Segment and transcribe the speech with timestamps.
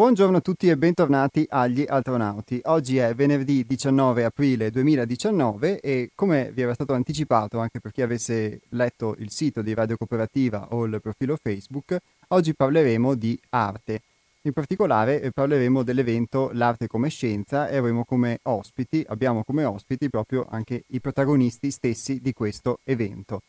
[0.00, 2.58] Buongiorno a tutti e bentornati agli Astronauti.
[2.64, 8.00] Oggi è venerdì 19 aprile 2019 e come vi era stato anticipato anche per chi
[8.00, 14.00] avesse letto il sito di Radio Cooperativa o il profilo Facebook, oggi parleremo di arte.
[14.40, 20.08] In particolare eh, parleremo dell'evento L'arte come scienza e avremo come ospiti, abbiamo come ospiti
[20.08, 23.42] proprio anche i protagonisti stessi di questo evento.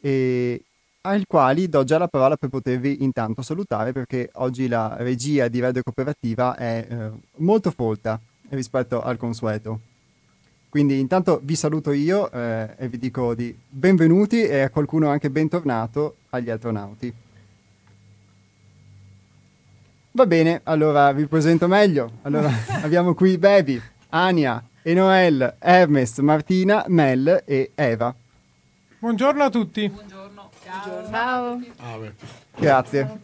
[0.00, 0.60] E
[1.06, 5.60] ai quali do già la parola per potervi intanto salutare perché oggi la regia di
[5.60, 8.18] Radio Cooperativa è eh, molto folta
[8.50, 9.80] rispetto al consueto.
[10.70, 15.30] Quindi intanto vi saluto io eh, e vi dico di benvenuti e a qualcuno anche
[15.30, 17.12] bentornato agli astronauti.
[20.12, 22.12] Va bene, allora vi presento meglio.
[22.22, 22.50] Allora
[22.82, 23.80] abbiamo qui Baby,
[24.10, 28.14] Ania, Enoel, Hermes, Martina, Mel e Eva.
[28.98, 29.86] Buongiorno a tutti.
[29.86, 30.13] Buongiorno.
[30.82, 31.60] Ciao.
[31.76, 32.12] Ciao.
[32.56, 33.18] Grazie.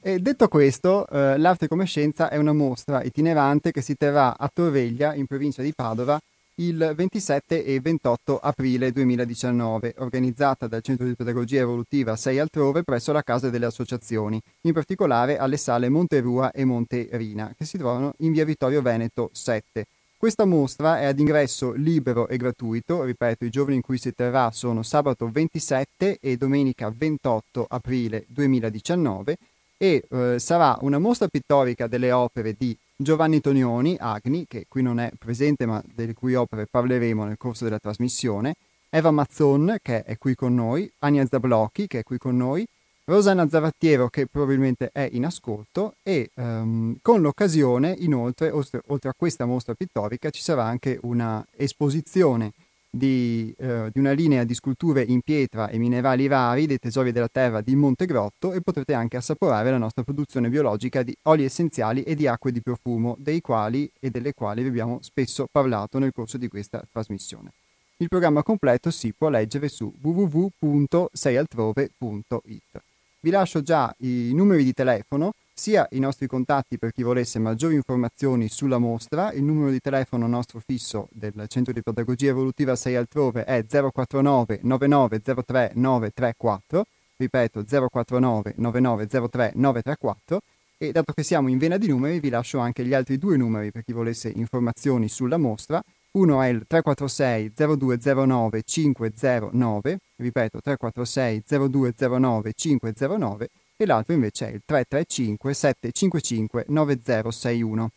[0.00, 4.48] E detto questo, eh, l'arte come scienza è una mostra itinerante che si terrà a
[4.52, 6.18] Torveglia, in provincia di Padova,
[6.60, 13.12] il 27 e 28 aprile 2019, organizzata dal Centro di Pedagogia Evolutiva 6 altrove presso
[13.12, 18.12] la Casa delle Associazioni, in particolare alle sale Monterua e Monte Rina, che si trovano
[18.18, 19.86] in via Vittorio Veneto 7.
[20.20, 24.50] Questa mostra è ad ingresso libero e gratuito, ripeto, i giorni in cui si terrà
[24.50, 29.36] sono sabato 27 e domenica 28 aprile 2019
[29.76, 34.98] e eh, sarà una mostra pittorica delle opere di Giovanni Tonioni, Agni, che qui non
[34.98, 38.56] è presente ma delle cui opere parleremo nel corso della trasmissione,
[38.90, 42.66] Eva Mazzon, che è qui con noi, Ania Zablocchi, che è qui con noi,
[43.08, 49.14] Rosanna Zavattiero che probabilmente è in ascolto e um, con l'occasione inoltre oltre, oltre, a
[49.16, 52.52] questa mostra pittorica ci sarà anche una esposizione
[52.90, 57.30] di, uh, di, una linea di sculture in pietra e minerali rari dei tesori della
[57.32, 62.14] terra di Montegrotto e potrete anche assaporare la nostra produzione biologica di oli essenziali e
[62.14, 66.36] di acque di profumo dei quali e delle quali vi abbiamo spesso parlato nel corso
[66.36, 67.52] di questa trasmissione.
[67.96, 72.82] Il programma completo si può leggere su www.seialtrove.it.
[73.20, 77.74] Vi lascio già i numeri di telefono, sia i nostri contatti per chi volesse maggiori
[77.74, 82.94] informazioni sulla mostra, il numero di telefono nostro fisso del Centro di Pedagogia Evolutiva 6
[82.94, 86.86] altrove è 049 9903 934,
[87.16, 90.40] ripeto 049 9903 934
[90.78, 93.72] e dato che siamo in vena di numeri vi lascio anche gli altri due numeri
[93.72, 95.82] per chi volesse informazioni sulla mostra
[96.18, 104.62] uno è il 346 0209 509, ripeto 346 0209 509 e l'altro invece è il
[104.64, 107.90] 335 755 9061.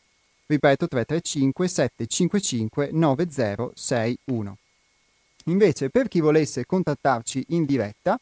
[0.45, 4.57] Ripeto 335 755 9061.
[5.45, 8.19] Invece per chi volesse contattarci in diretta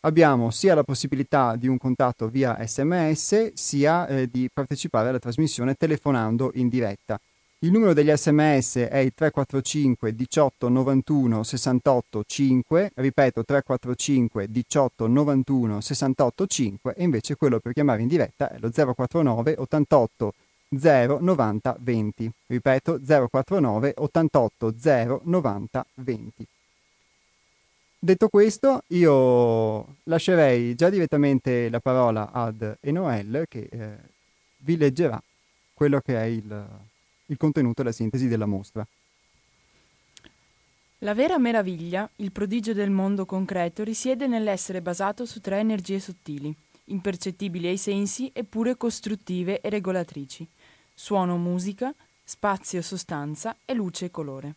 [0.00, 5.74] abbiamo sia la possibilità di un contatto via sms sia eh, di partecipare alla trasmissione
[5.74, 7.20] telefonando in diretta.
[7.60, 15.80] Il numero degli sms è il 345 18 91 68 5, ripeto 345 18 91
[15.80, 20.34] 68 5 e invece quello per chiamare in diretta è lo 049 88
[20.76, 26.46] 0 90 20, ripeto 049 88 0 90 20.
[27.98, 33.96] Detto questo, io lascerei già direttamente la parola ad Enoel che eh,
[34.58, 35.22] vi leggerà
[35.72, 36.66] quello che è il
[37.26, 38.86] il contenuto e la sintesi della mostra.
[40.98, 46.54] La vera meraviglia, il prodigio del mondo concreto, risiede nell'essere basato su tre energie sottili,
[46.84, 50.46] impercettibili ai sensi eppure costruttive e regolatrici:
[50.94, 54.54] suono, musica, spazio, sostanza e luce e colore.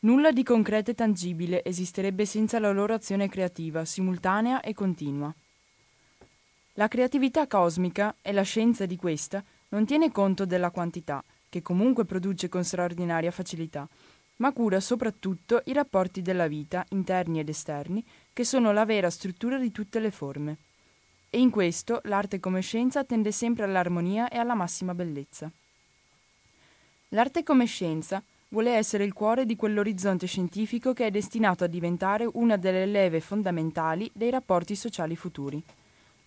[0.00, 5.34] Nulla di concreto e tangibile esisterebbe senza la loro azione creativa, simultanea e continua.
[6.74, 12.06] La creatività cosmica e la scienza di questa non tiene conto della quantità, che comunque
[12.06, 13.86] produce con straordinaria facilità,
[14.36, 18.02] ma cura soprattutto i rapporti della vita, interni ed esterni,
[18.32, 20.56] che sono la vera struttura di tutte le forme.
[21.28, 25.50] E in questo l'arte come scienza tende sempre all'armonia e alla massima bellezza.
[27.10, 32.28] L'arte come scienza vuole essere il cuore di quell'orizzonte scientifico che è destinato a diventare
[32.32, 35.62] una delle leve fondamentali dei rapporti sociali futuri.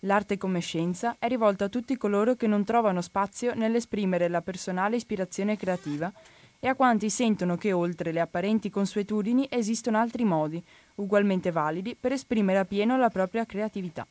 [0.04, 4.96] L'arte come scienza è rivolta a tutti coloro che non trovano spazio nell'esprimere la personale
[4.96, 6.12] ispirazione creativa
[6.60, 10.62] e a quanti sentono che oltre le apparenti consuetudini esistono altri modi,
[10.96, 14.06] ugualmente validi, per esprimere a pieno la propria creatività.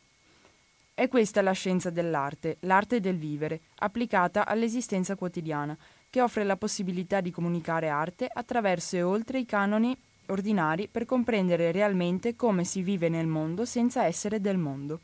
[0.96, 5.78] È questa la scienza dell'arte, l'arte del vivere, applicata all'esistenza quotidiana,
[6.10, 9.96] che offre la possibilità di comunicare arte attraverso e oltre i canoni
[10.28, 15.00] ordinari per comprendere realmente come si vive nel mondo senza essere del mondo.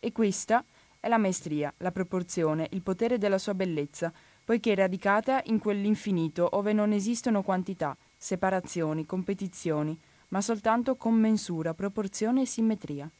[0.00, 0.64] E questa
[1.00, 4.12] è la maestria, la proporzione, il potere della sua bellezza,
[4.44, 9.98] poiché è radicata in quell'infinito ove non esistono quantità, separazioni, competizioni,
[10.28, 13.10] ma soltanto commensura, proporzione e simmetria.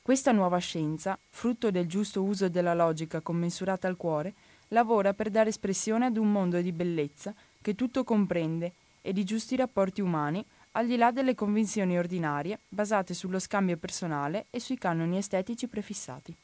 [0.00, 4.34] Questa nuova scienza, frutto del giusto uso della logica commensurata al cuore,
[4.68, 9.56] lavora per dare espressione ad un mondo di bellezza che tutto comprende e di giusti
[9.56, 10.44] rapporti umani,
[10.76, 16.34] al di là delle convinzioni ordinarie basate sullo scambio personale e sui canoni estetici prefissati.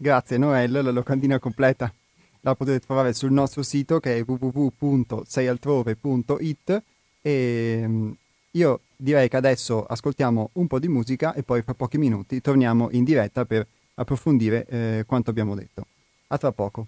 [0.00, 1.92] Grazie Noel, la locandina completa
[2.42, 6.82] la potete trovare sul nostro sito che è www.seialtrove.it
[7.20, 8.10] e mm,
[8.52, 12.88] io direi che adesso ascoltiamo un po' di musica e poi fra pochi minuti torniamo
[12.92, 15.86] in diretta per approfondire eh, quanto abbiamo detto.
[16.28, 16.86] A tra poco.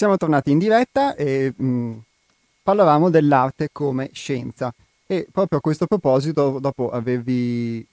[0.00, 1.98] Siamo tornati in diretta e mh, mm,
[2.62, 4.72] parlavamo dell'arte come scienza
[5.06, 7.86] e proprio a questo proposito, dopo avervi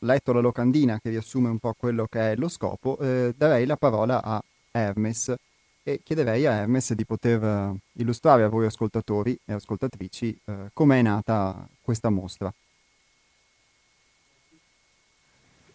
[0.00, 3.76] letto la locandina che riassume un po' quello che è lo scopo, eh, darei la
[3.76, 4.42] parola a
[4.72, 5.34] Hermes
[5.82, 10.38] e chiederei a Hermes di poter uh, illustrare a voi ascoltatori e ascoltatrici
[10.74, 12.52] come è nata questa mostra.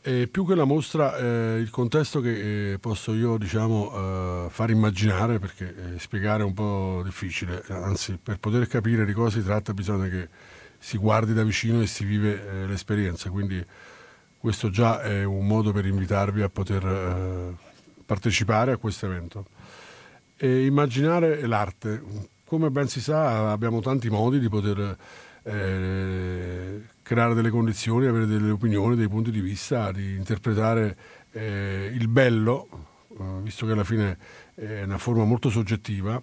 [0.01, 4.69] E più che la mostra, eh, il contesto che eh, posso io diciamo, eh, far
[4.69, 9.43] immaginare, perché eh, spiegare è un po' difficile, anzi per poter capire di cosa si
[9.43, 10.29] tratta bisogna che
[10.77, 13.29] si guardi da vicino e si vive eh, l'esperienza.
[13.29, 13.63] Quindi
[14.37, 17.55] questo già è un modo per invitarvi a poter eh,
[18.05, 19.45] partecipare a questo evento.
[20.37, 22.01] E immaginare l'arte.
[22.45, 24.97] Come ben si sa abbiamo tanti modi di poter
[25.43, 30.95] eh, creare delle condizioni, avere delle opinioni, dei punti di vista, di interpretare
[31.31, 32.67] eh, il bello,
[33.19, 34.15] eh, visto che alla fine
[34.53, 36.21] è una forma molto soggettiva,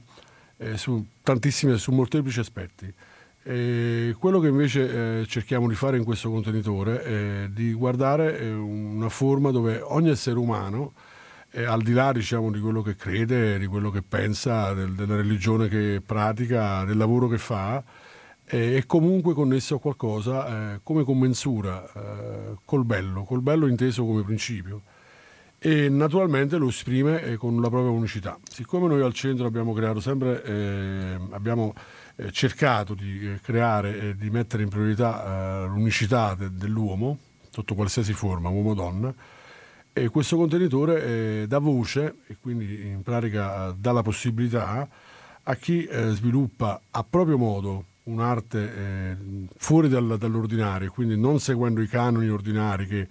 [0.59, 2.95] eh, su tantissimi, su molteplici aspetti.
[3.43, 8.53] E quello che invece eh, cerchiamo di fare in questo contenitore è di guardare eh,
[8.53, 10.93] una forma dove ogni essere umano,
[11.51, 15.17] eh, al di là diciamo, di quello che crede, di quello che pensa, del, della
[15.17, 17.83] religione che pratica, del lavoro che fa,
[18.47, 24.23] è comunque connesso a qualcosa eh, come commensura eh, col bello, col bello inteso come
[24.23, 24.83] principio
[25.59, 28.39] e naturalmente lo esprime eh, con la propria unicità.
[28.49, 31.75] Siccome noi al centro abbiamo creato sempre, eh, abbiamo
[32.15, 37.19] eh, cercato di eh, creare e di mettere in priorità eh, l'unicità de- dell'uomo,
[37.51, 39.13] sotto qualsiasi forma, uomo-donna,
[39.93, 44.87] e questo contenitore dà voce e quindi in pratica dà la possibilità
[45.43, 49.17] a chi sviluppa a proprio modo un'arte
[49.57, 53.09] fuori dal, dall'ordinario, quindi non seguendo i canoni ordinari che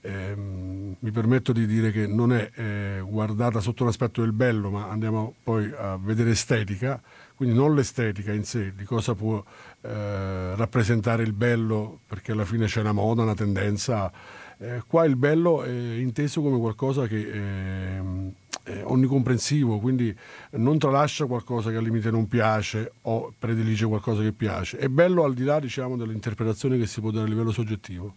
[0.00, 4.88] eh, mi permetto di dire che non è eh, guardata sotto l'aspetto del bello, ma
[4.88, 7.00] andiamo poi a vedere estetica,
[7.34, 9.42] quindi non l'estetica in sé, di cosa può
[9.82, 14.10] eh, rappresentare il bello, perché alla fine c'è una moda, una tendenza.
[14.58, 20.14] Eh, qua il bello è inteso come qualcosa che è onnicomprensivo, quindi
[20.52, 24.78] non tralascia qualcosa che al limite non piace o predilige qualcosa che piace.
[24.78, 28.14] È bello al di là diciamo, dell'interpretazione che si può dare a livello soggettivo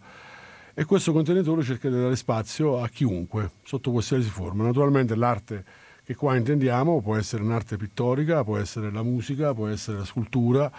[0.74, 4.64] e questo contenitore cerca di dare spazio a chiunque, sotto qualsiasi forma.
[4.64, 5.64] Naturalmente l'arte
[6.04, 10.70] che qua intendiamo può essere un'arte pittorica, può essere la musica, può essere la scultura,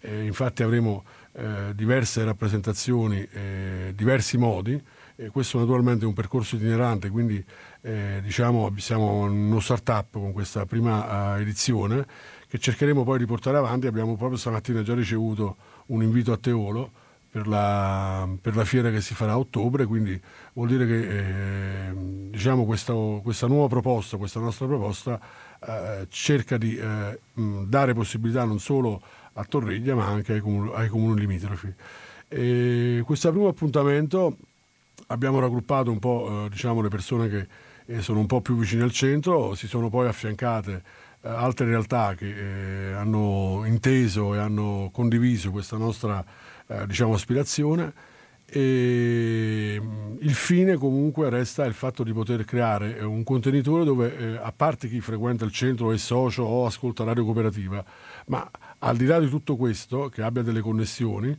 [0.00, 4.80] eh, infatti avremo eh, diverse rappresentazioni, eh, diversi modi,
[5.16, 7.44] e questo naturalmente è un percorso itinerante, quindi
[7.82, 12.06] eh, diciamo siamo uno start-up con questa prima uh, edizione
[12.48, 15.56] che cercheremo poi di portare avanti, abbiamo proprio stamattina già ricevuto
[15.86, 16.90] un invito a Teolo,
[17.30, 20.20] per la, per la, fiera che si farà a ottobre, quindi
[20.54, 21.92] vuol dire che eh,
[22.30, 25.20] diciamo questa, questa, nuova proposta, questa nostra proposta
[25.60, 29.00] eh, cerca di eh, dare possibilità non solo
[29.34, 31.72] a Torreglia ma anche ai comuni, ai comuni limitrofi.
[32.26, 34.36] E questo primo appuntamento
[35.08, 37.46] abbiamo raggruppato un po' eh, diciamo, le persone che
[37.90, 40.82] eh, sono un po' più vicine al centro, si sono poi affiancate
[41.22, 46.24] eh, altre realtà che hanno inteso e hanno condiviso questa nostra
[46.66, 47.92] eh, diciamo, aspirazione.
[48.52, 54.16] E mm, il fine comunque resta il fatto di poter creare eh, un contenitore dove
[54.16, 57.84] eh, a parte chi frequenta il centro è socio o ascolta radio cooperativa
[58.26, 61.36] ma al di là di tutto questo che abbia delle connessioni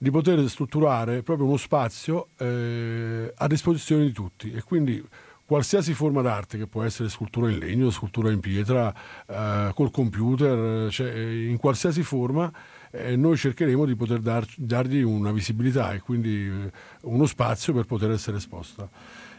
[0.00, 4.52] di poter strutturare proprio uno spazio eh, a disposizione di tutti.
[4.52, 5.04] E quindi
[5.48, 8.94] qualsiasi forma d'arte che può essere scultura in legno, scultura in pietra,
[9.26, 12.52] eh, col computer, cioè in qualsiasi forma
[12.90, 16.70] eh, noi cercheremo di poter dar, dargli una visibilità e quindi eh,
[17.04, 18.90] uno spazio per poter essere esposta.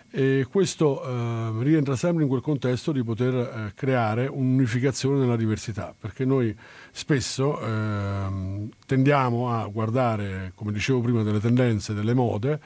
[0.10, 5.94] E questo eh, rientra sempre in quel contesto di poter eh, creare un'unificazione nella diversità,
[5.96, 6.58] perché noi
[6.90, 12.60] spesso eh, tendiamo a guardare, come dicevo prima, delle tendenze, delle mode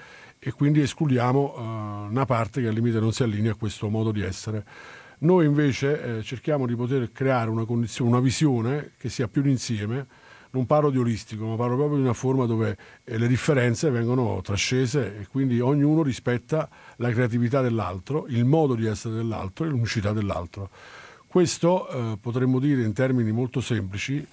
[0.46, 1.62] e quindi escludiamo eh,
[2.10, 4.66] una parte che al limite non si allinea a questo modo di essere.
[5.20, 10.06] Noi invece eh, cerchiamo di poter creare una, condizione, una visione che sia più d'insieme,
[10.50, 14.42] non parlo di olistico, ma parlo proprio di una forma dove eh, le differenze vengono
[14.42, 20.12] trascese e quindi ognuno rispetta la creatività dell'altro, il modo di essere dell'altro e l'unicità
[20.12, 20.70] dell'altro.
[21.26, 24.26] Questo eh, potremmo dire in termini molto semplici,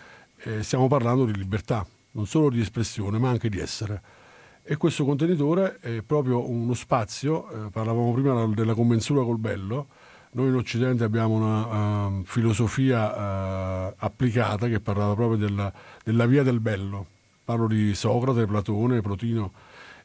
[0.42, 4.02] eh, stiamo parlando di libertà, non solo di espressione, ma anche di essere.
[4.70, 9.88] E questo contenitore è proprio uno spazio, eh, parlavamo prima della commensura col bello,
[10.34, 15.72] noi in Occidente abbiamo una uh, filosofia uh, applicata che parlava proprio della,
[16.04, 17.04] della, via del bello.
[17.44, 19.50] Parlo di Socrate, Platone, Plotino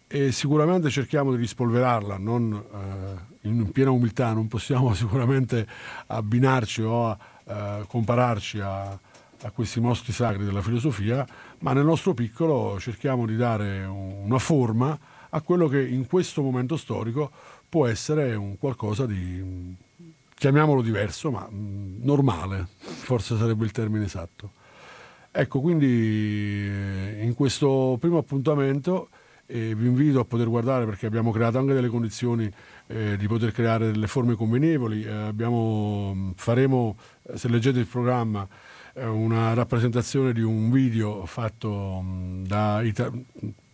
[0.07, 5.67] e sicuramente cerchiamo di rispolverarla, non uh, in piena umiltà, non possiamo sicuramente
[6.07, 8.99] abbinarci o a, compararci a,
[9.45, 11.25] a questi mostri sacri della filosofia,
[11.59, 14.97] ma nel nostro piccolo cerchiamo di dare una forma
[15.29, 17.29] a quello che in questo momento storico
[17.69, 19.75] può essere un qualcosa di
[20.33, 24.51] chiamiamolo diverso, ma mm, normale, forse sarebbe il termine esatto.
[25.31, 29.09] Ecco, quindi eh, in questo primo appuntamento
[29.47, 32.51] eh, vi invito a poter guardare perché abbiamo creato anche delle condizioni
[32.87, 35.03] eh, di poter creare delle forme convenevoli.
[35.03, 38.47] Eh, abbiamo, mm, faremo, eh, se leggete il programma,
[39.03, 43.11] una rappresentazione di un video fatto mm, da ita-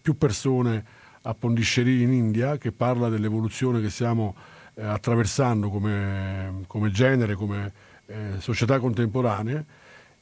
[0.02, 0.84] più persone
[1.24, 4.36] a Pondicchery in India che parla dell'evoluzione che stiamo
[4.74, 7.72] eh, attraversando come, come, genere, come
[8.08, 9.66] eh, società contemporanee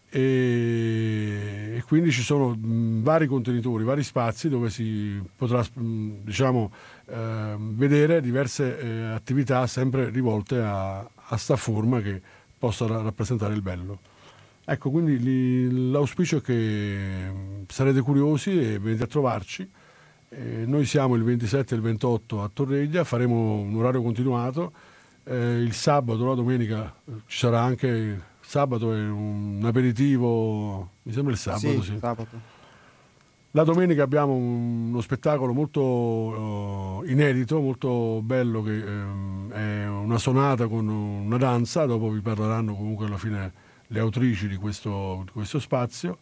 [0.10, 6.72] e, e, quindi ci sono mh, vari contenitori, vari spazi dove si potrà mh, diciamo,
[7.06, 12.22] eh, vedere diverse eh, attività sempre rivolte a, a sta forma che
[12.58, 14.09] possa rappresentare il bello.
[14.72, 17.32] Ecco, quindi li, l'auspicio è che
[17.68, 19.68] sarete curiosi e venite a trovarci.
[20.30, 24.72] Eh, noi siamo il 27 e il 28 a Torreglia, faremo un orario continuato.
[25.24, 26.94] Eh, il sabato, la domenica
[27.26, 31.82] ci sarà anche sabato è un aperitivo, mi sembra il sabato.
[31.82, 31.98] Sì, sì.
[31.98, 32.58] sabato.
[33.52, 40.68] La domenica abbiamo uno spettacolo molto uh, inedito, molto bello, che um, è una sonata
[40.68, 45.60] con una danza, dopo vi parleranno comunque alla fine le autrici di questo, di questo
[45.60, 46.18] spazio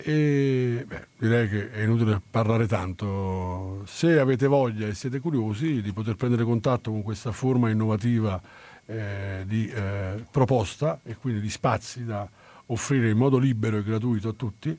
[0.00, 3.82] e beh, direi che è inutile parlare tanto.
[3.86, 8.40] Se avete voglia e siete curiosi di poter prendere contatto con questa forma innovativa
[8.86, 12.28] eh, di eh, proposta e quindi di spazi da
[12.66, 14.78] offrire in modo libero e gratuito a tutti,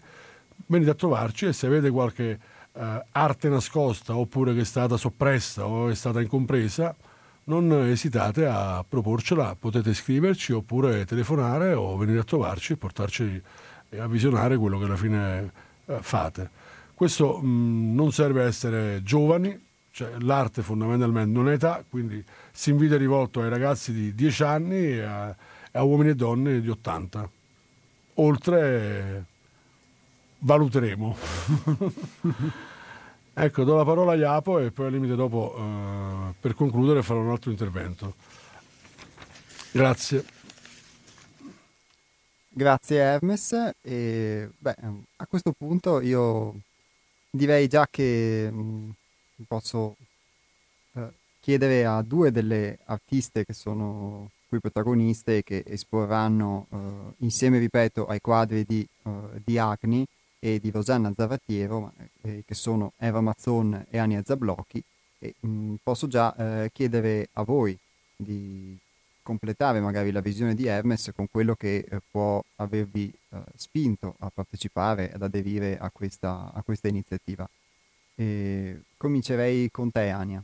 [0.67, 2.39] venite a trovarci e se avete qualche
[2.71, 6.95] eh, arte nascosta oppure che è stata soppressa o è stata incompresa,
[7.49, 13.41] non esitate a proporcela, potete scriverci oppure telefonare o venire a trovarci e portarci
[13.97, 15.51] a visionare quello che alla fine
[15.85, 16.49] eh, fate.
[16.93, 22.69] Questo mh, non serve a essere giovani, cioè, l'arte fondamentalmente non è età, quindi si
[22.69, 25.35] invita rivolto ai ragazzi di 10 anni e a,
[25.71, 27.29] a uomini e donne di 80.
[28.15, 29.25] Oltre
[30.37, 31.17] valuteremo.
[33.41, 37.21] Ecco, do la parola a Iapo e poi al limite dopo, eh, per concludere, farò
[37.21, 38.15] un altro intervento.
[39.71, 40.25] Grazie.
[42.49, 43.75] Grazie Hermes.
[43.81, 44.75] E, beh,
[45.15, 46.53] a questo punto io
[47.29, 48.89] direi già che mh, mm,
[49.47, 49.95] posso
[50.95, 51.07] eh,
[51.39, 56.77] chiedere a due delle artiste che sono qui protagoniste e che esporranno eh,
[57.19, 60.05] insieme, ripeto, ai quadri di, eh, di Agni
[60.39, 64.81] e di Rosanna Zavattiero, eh, che sono Eva Mazzon e Ania Zablocchi,
[65.19, 67.77] e mh, mm, posso già eh, chiedere a voi
[68.15, 68.77] di
[69.21, 74.31] completare magari la visione di Hermes con quello che eh, può avervi eh, spinto a
[74.33, 77.47] partecipare, ad aderire a questa, a questa iniziativa.
[78.15, 80.43] E comincerei con te, Ania.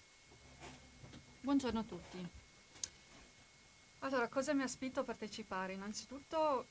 [1.41, 2.27] Buongiorno a tutti.
[3.99, 5.73] Allora, cosa mi ha spinto a partecipare?
[5.73, 6.67] Innanzitutto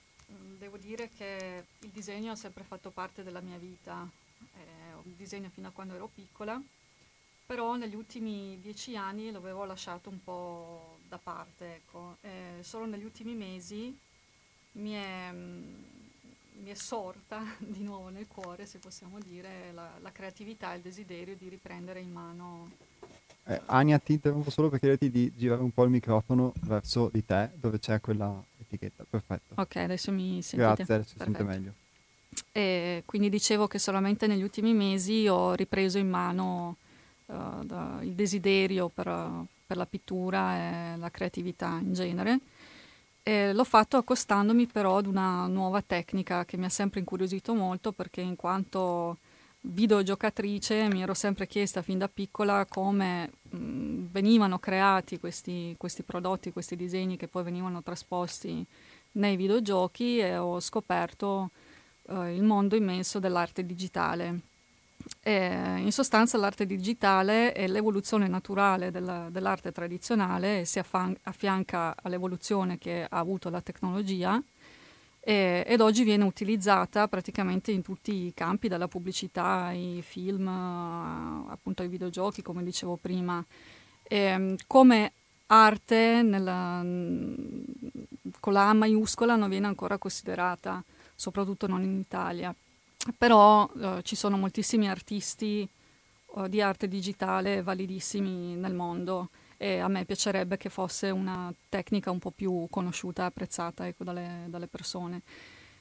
[0.59, 4.09] devo dire che il disegno ha sempre fatto parte della mia vita,
[4.55, 4.85] eh,
[5.16, 6.61] disegno fino a quando ero piccola,
[7.47, 12.16] però negli ultimi dieci anni l'avevo lasciato un po' da parte, ecco.
[12.23, 13.97] eh, solo negli ultimi mesi
[14.73, 15.75] mi è, mm,
[16.62, 20.83] mi è, sorta di nuovo nel cuore, se possiamo dire, la, la creatività e il
[20.83, 22.70] desiderio di riprendere in mano
[23.47, 27.25] eh, Ania, ti interrompo solo per chiederti di girare un po' il microfono verso di
[27.27, 28.42] te, dove c'è quella
[28.75, 29.05] etichetta.
[29.09, 29.55] Perfetto.
[29.57, 30.75] Ok, adesso mi sentite.
[30.75, 31.73] Grazie, adesso si sente meglio.
[32.53, 36.77] E quindi dicevo che solamente negli ultimi mesi ho ripreso in mano
[37.27, 39.07] uh, da, il desiderio per,
[39.67, 42.39] per, la pittura e la creatività in genere.
[43.23, 47.93] E l'ho fatto accostandomi però ad una nuova tecnica che mi ha sempre incuriosito molto
[47.93, 49.19] perché in quanto
[49.66, 56.53] videogiocatrice mi ero sempre chiesta fin da piccola come mh, venivano creati questi, questi, prodotti,
[56.53, 58.64] questi disegni che poi venivano trasposti
[59.12, 61.50] nei videogiochi e ho scoperto
[62.09, 64.40] eh, il mondo immenso dell'arte digitale.
[65.22, 72.77] E, in sostanza l'arte digitale è l'evoluzione naturale della, dell'arte tradizionale e si affianca all'evoluzione
[72.79, 74.42] che ha avuto la tecnologia
[75.27, 81.81] e, ed oggi viene utilizzata praticamente in tutti i campi, dalla pubblicità ai film, appunto
[81.81, 83.43] ai videogiochi, come dicevo prima.
[84.03, 85.13] E, come
[85.47, 86.81] arte nella,
[88.39, 90.85] con la A maiuscola non viene ancora considerata,
[91.15, 92.55] soprattutto non in Italia.
[93.17, 95.67] Però eh, ci sono moltissimi artisti
[96.37, 102.11] eh, di arte digitale validissimi nel mondo e a me piacerebbe che fosse una tecnica
[102.11, 105.23] un po' più conosciuta e apprezzata ecco, dalle, dalle persone.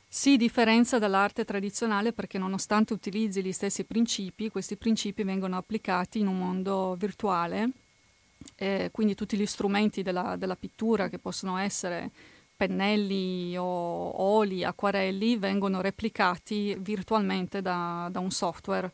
[0.07, 6.27] Si differenzia dall'arte tradizionale perché nonostante utilizzi gli stessi principi, questi principi vengono applicati in
[6.27, 7.69] un mondo virtuale,
[8.55, 12.11] eh, quindi tutti gli strumenti della, della, pittura che possono essere
[12.55, 18.91] pennelli o oli, acquarelli, vengono replicati virtualmente da, da un software.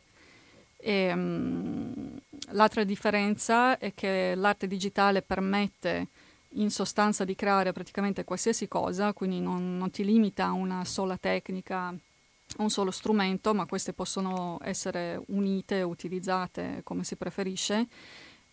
[0.80, 2.20] E, um,
[2.52, 6.08] L'altra differenza è che l'arte digitale permette
[6.54, 11.16] in sostanza di creare praticamente qualsiasi cosa, quindi non, non ti limita a una sola
[11.16, 11.94] tecnica
[12.56, 17.86] un solo strumento, ma queste possono essere unite, utilizzate come si preferisce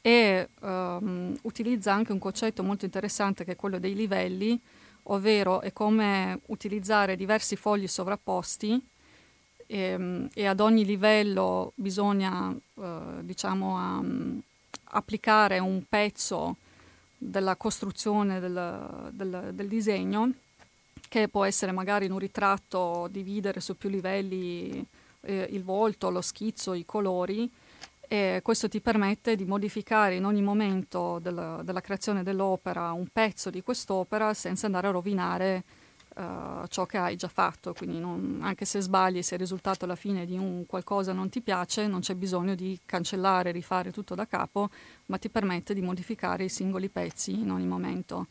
[0.01, 4.59] e um, utilizza anche un concetto molto interessante che è quello dei livelli,
[5.03, 8.79] ovvero è come utilizzare diversi fogli sovrapposti
[9.67, 12.83] e, ehm, e ad ogni livello bisogna uh,
[13.21, 14.41] diciamo, um,
[14.85, 16.55] applicare un pezzo
[17.17, 20.31] della costruzione del, del, del disegno
[21.09, 24.85] che può essere magari in un ritratto dividere su più livelli
[25.21, 27.49] eh, il volto, lo schizzo, i colori
[28.09, 33.49] e questo ti permette di modificare in ogni momento del, della creazione dell'opera un pezzo
[33.49, 35.63] di quest'opera senza andare a rovinare
[36.17, 39.95] uh, ciò che hai già fatto, quindi non, anche se sbagli, se il risultato alla
[39.95, 44.25] fine di un qualcosa non ti piace, non c'è bisogno di cancellare, rifare tutto da
[44.25, 44.69] capo,
[45.07, 48.27] ma ti permette di modificare i singoli pezzi in ogni momento.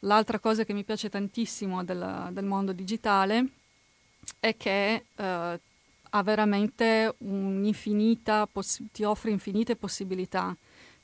[0.00, 3.46] L'altra cosa che mi piace tantissimo del, del mondo digitale
[4.40, 5.22] è che uh,
[6.14, 10.54] ha veramente un'infinita, poss- ti offre infinite possibilità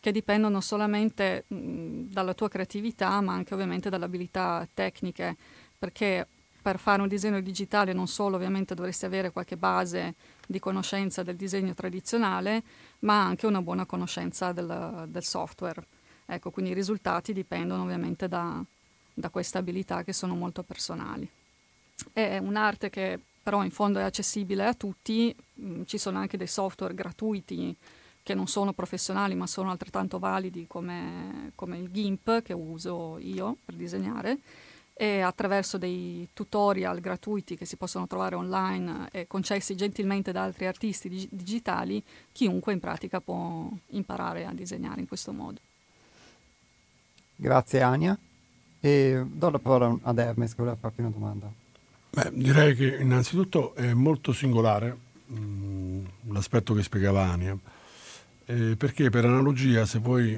[0.00, 5.36] che dipendono solamente mh, dalla tua creatività, ma anche ovviamente dalle abilità tecniche,
[5.78, 6.26] perché
[6.60, 10.14] per fare un disegno digitale non solo ovviamente dovresti avere qualche base
[10.46, 12.62] di conoscenza del disegno tradizionale,
[13.00, 15.82] ma anche una buona conoscenza del, del software.
[16.26, 18.62] Ecco, quindi i risultati dipendono ovviamente da,
[19.14, 21.28] da queste abilità che sono molto personali.
[22.12, 26.46] È un'arte che però in fondo è accessibile a tutti, mm, ci sono anche dei
[26.46, 27.74] software gratuiti
[28.22, 33.56] che non sono professionali ma sono altrettanto validi come, come il GIMP che uso io
[33.64, 34.38] per disegnare
[35.00, 40.66] e attraverso dei tutorial gratuiti che si possono trovare online e concessi gentilmente da altri
[40.66, 45.60] artisti dig- digitali, chiunque in pratica può imparare a disegnare in questo modo.
[47.36, 48.18] Grazie Ania.
[48.80, 51.48] E do la parola ad Hermes che voleva farti una domanda.
[52.10, 57.56] Beh, direi che innanzitutto è molto singolare mh, mm, l'aspetto che spiegava Ania,
[58.46, 60.36] eh, perché per analogia se voi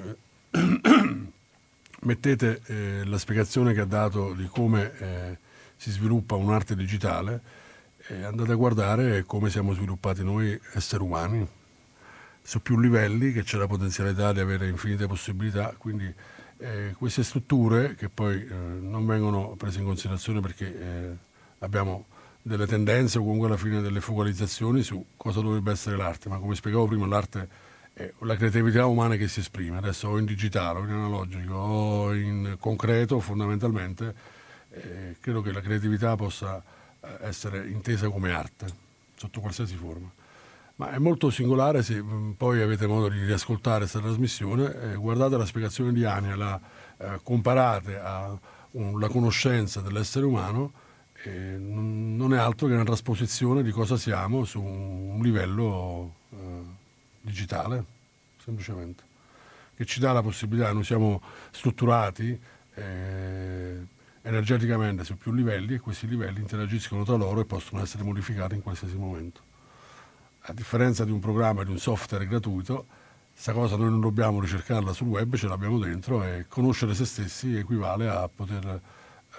[2.00, 5.38] mettete eh, la spiegazione che ha dato di come eh,
[5.76, 7.40] si sviluppa un'arte digitale,
[8.08, 11.46] eh, andate a guardare come siamo sviluppati noi esseri umani,
[12.42, 16.12] su più livelli, che c'è la potenzialità di avere infinite possibilità, quindi
[16.58, 21.18] eh, queste strutture che poi eh, non vengono prese in considerazione perché
[21.58, 22.06] abbiamo
[22.42, 26.54] delle tendenze o comunque alla fine delle focalizzazioni su cosa dovrebbe essere l'arte, ma come
[26.54, 30.84] spiegavo prima l'arte è la creatività umana che si esprime, adesso o in digitale o
[30.84, 34.14] in analogico o in concreto fondamentalmente,
[34.70, 36.62] eh, credo che la creatività possa
[37.00, 38.66] eh, essere intesa come arte,
[39.16, 40.10] sotto qualsiasi forma.
[40.76, 45.36] Ma è molto singolare se mm, poi avete modo di riascoltare questa trasmissione, eh, guardate
[45.36, 46.60] la spiegazione di Ania, la
[46.96, 50.72] eh, comparate alla conoscenza dell'essere umano,
[51.22, 56.78] eh, non è altro che una trasposizione di cosa siamo su un livello eh,
[57.20, 57.84] digitale,
[58.42, 59.02] semplicemente,
[59.74, 62.38] che ci dà la possibilità, noi siamo strutturati
[62.74, 63.86] eh,
[64.22, 68.62] energeticamente su più livelli e questi livelli interagiscono tra loro e possono essere modificati in
[68.62, 69.40] qualsiasi momento.
[70.42, 72.86] A differenza di un programma, di un software gratuito,
[73.32, 77.56] questa cosa noi non dobbiamo ricercarla sul web, ce l'abbiamo dentro e conoscere se stessi
[77.56, 78.80] equivale a poter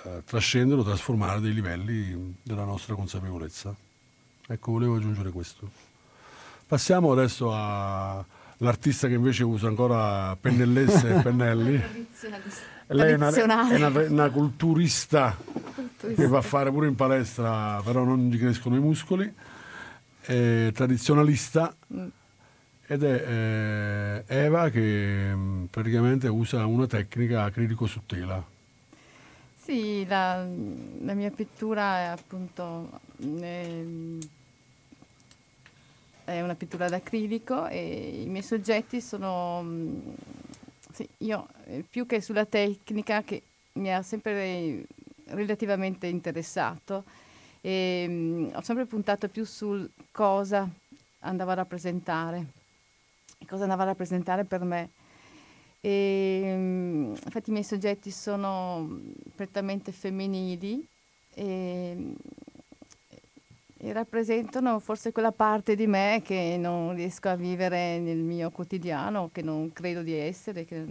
[0.04, 3.76] eh, trascendere o trasformare dei livelli della nostra consapevolezza.
[4.48, 5.91] Ecco, volevo aggiungere questo.
[6.72, 11.84] Passiamo adesso all'artista che invece usa ancora pennellesse e pennelli.
[12.88, 15.36] Lei è una, è una, una culturista,
[15.76, 19.30] culturista, che va a fare pure in palestra, però non gli crescono i muscoli,
[20.22, 22.08] è tradizionalista mm.
[22.86, 28.42] ed è eh, Eva che mm, praticamente usa una tecnica acrilico su tela.
[29.62, 30.48] Sì, la,
[31.02, 33.02] la mia pittura è appunto
[33.42, 33.84] è,
[36.32, 39.66] è una pittura d'acrilico e i miei soggetti sono,
[40.92, 41.48] sì, io
[41.90, 43.42] più che sulla tecnica che
[43.74, 44.86] mi ha sempre
[45.26, 47.04] relativamente interessato
[47.62, 50.68] e um, ho sempre puntato più sul cosa
[51.20, 52.46] andava a rappresentare,
[53.48, 54.90] cosa andava a rappresentare per me.
[55.80, 59.00] E, mm, infatti i miei soggetti sono
[59.36, 60.86] prettamente femminili
[61.34, 62.16] e, e,
[63.92, 69.42] rappresentano forse quella parte di me che non riesco a vivere nel mio quotidiano, che
[69.42, 70.86] non credo di essere che,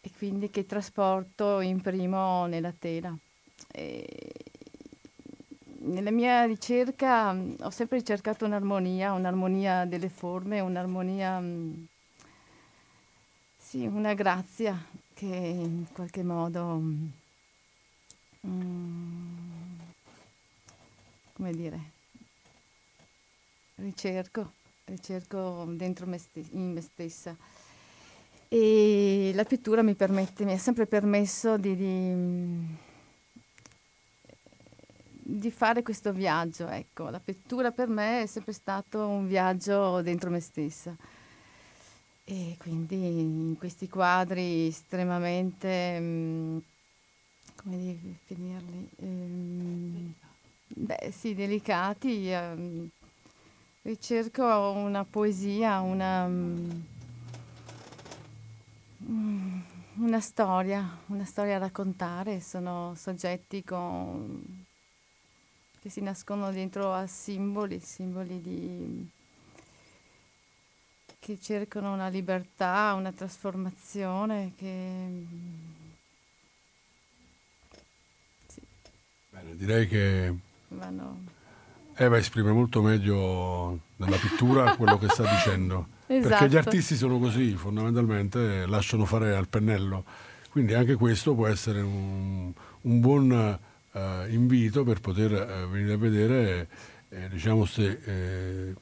[0.00, 3.16] e quindi che trasporto imprimo nella tela.
[3.72, 4.32] E,
[5.84, 11.84] nella mia ricerca mm, ho sempre ricercato un'armonia, un'armonia delle forme, un'armonia mm,
[13.56, 14.76] sì, una grazia
[15.12, 16.80] che in qualche modo
[18.46, 19.53] mm,
[21.34, 21.92] come dire,
[23.76, 24.52] ricerco,
[24.84, 27.36] ricerco dentro me st- in me stessa.
[28.48, 32.66] E la pittura mi permette, mi ha sempre permesso di, di,
[35.08, 36.68] di fare questo viaggio.
[36.68, 40.96] Ecco, la pittura per me è sempre stato un viaggio dentro me stessa.
[42.26, 46.62] E quindi in questi quadri estremamente, mh,
[47.56, 48.88] come definirli?
[49.00, 50.14] Ehm,
[50.66, 52.30] beh, sì, delicati.
[52.30, 52.88] Ehm,
[53.82, 56.84] ricerco una poesia, una, mh,
[59.96, 62.40] una storia, una storia da raccontare.
[62.40, 64.64] Sono soggetti con,
[65.80, 69.08] che si nascondono dentro a simboli, simboli di
[71.24, 75.26] che cercano una libertà, una trasformazione, che...
[78.46, 78.60] Sì.
[79.30, 80.34] Bene, direi che
[80.78, 81.22] Vanno...
[81.94, 85.86] Eva esprime molto meglio nella pittura quello che sta dicendo.
[86.06, 86.28] Esatto.
[86.28, 90.04] Perché gli artisti sono così, fondamentalmente lasciano fare al pennello.
[90.50, 93.58] Quindi anche questo può essere un, un buon
[93.92, 96.68] uh, invito per poter uh, venire a vedere
[97.14, 98.74] eh, diciamo, se, eh,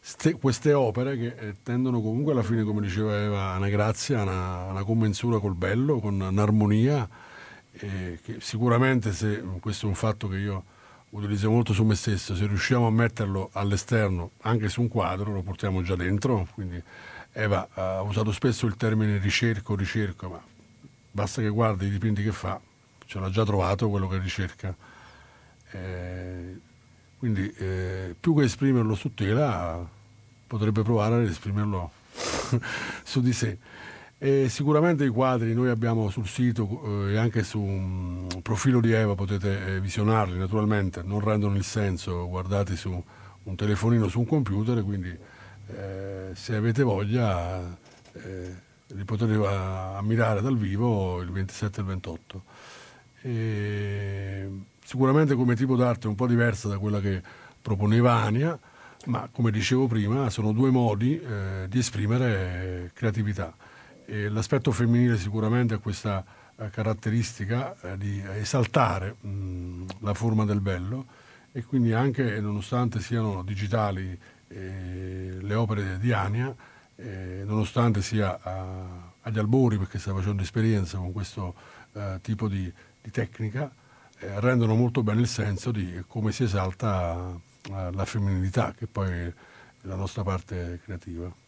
[0.00, 4.20] Ste, queste opere che eh, tendono comunque alla fine, come diceva Eva, a una grazia,
[4.20, 7.08] a una, una commensura col bello, con un'armonia,
[7.82, 10.64] eh, che sicuramente se, questo è un fatto che io
[11.10, 15.42] utilizzo molto su me stesso, se riusciamo a metterlo all'esterno, anche su un quadro, lo
[15.42, 16.82] portiamo già dentro, quindi
[17.32, 20.42] Eva ha usato spesso il termine ricerco, ricerco, ma
[21.10, 22.60] basta che guardi i dipinti che fa,
[23.04, 24.74] ce l'ha già trovato quello che ricerca.
[25.72, 26.60] Eh,
[27.18, 29.86] quindi eh, più che esprimerlo su tela,
[30.46, 31.90] potrebbe provare ad esprimerlo
[33.02, 33.58] su di sé.
[34.24, 38.92] E sicuramente i quadri noi abbiamo sul sito eh, e anche su un profilo di
[38.92, 43.02] Eva potete eh, visionarli naturalmente, non rendono il senso guardati su
[43.42, 45.08] un telefonino su un computer, quindi
[45.66, 47.76] eh, se avete voglia
[48.12, 48.54] eh,
[48.86, 52.42] li potete ammirare dal vivo il 27 e il 28.
[53.22, 54.48] E
[54.84, 57.20] sicuramente come tipo d'arte è un po' diversa da quella che
[57.60, 58.56] proponeva Ania,
[59.06, 61.20] ma come dicevo prima sono due modi
[61.66, 63.52] di esprimere creatività.
[64.04, 66.24] E l'aspetto femminile sicuramente ha questa
[66.56, 71.06] eh, caratteristica eh, di esaltare mh, la forma del bello
[71.52, 76.54] e quindi anche nonostante siano digitali eh, le opere di Ania,
[76.96, 81.54] eh, nonostante sia a, agli albori perché sta facendo esperienza con questo
[81.92, 83.70] eh, tipo di, di tecnica,
[84.18, 87.38] eh, rendono molto bene il senso di come si esalta
[87.68, 89.32] la femminilità, che poi è
[89.82, 91.41] la nostra parte creativa.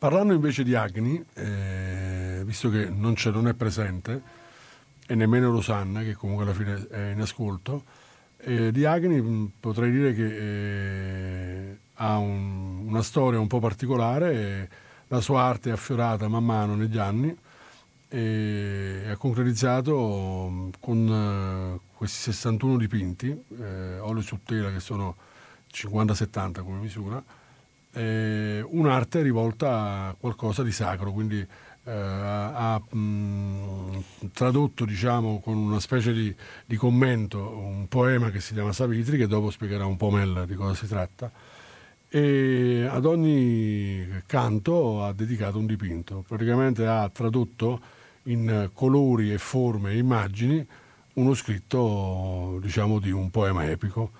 [0.00, 4.22] Parlando invece di Agni, eh, visto che non, non, è presente,
[5.06, 7.84] e nemmeno Rosanna, che comunque alla fine è in ascolto,
[8.38, 14.70] eh, di Agni mm, potrei dire che eh, ha un, una storia un po' particolare,
[15.08, 17.36] la sua arte è affiorata man mano negli anni,
[18.08, 25.14] e ha concretizzato mm, con eh, questi 61 dipinti, eh, olio su tela che sono
[25.70, 27.22] 50-70 come misura,
[27.92, 31.46] eh, un'arte rivolta a qualcosa di sacro, quindi
[31.84, 38.52] eh, ha mh, tradotto diciamo, con una specie di, di, commento un poema che si
[38.52, 41.30] chiama Savitri, che dopo spiegherà un po' meglio di cosa si tratta,
[42.08, 47.80] e ad ogni canto ha dedicato un dipinto, praticamente ha tradotto
[48.24, 50.66] in colori e forme e immagini
[51.14, 54.10] uno scritto diciamo di un poema epico.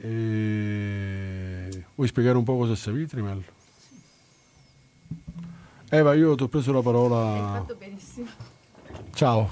[0.00, 1.84] E...
[1.94, 3.42] Vuoi spiegare un po' cosa è Savitri, Mel?
[5.90, 7.32] Eva, io ti ho preso la parola.
[7.32, 8.28] Hai fatto benissimo.
[9.12, 9.50] Ciao.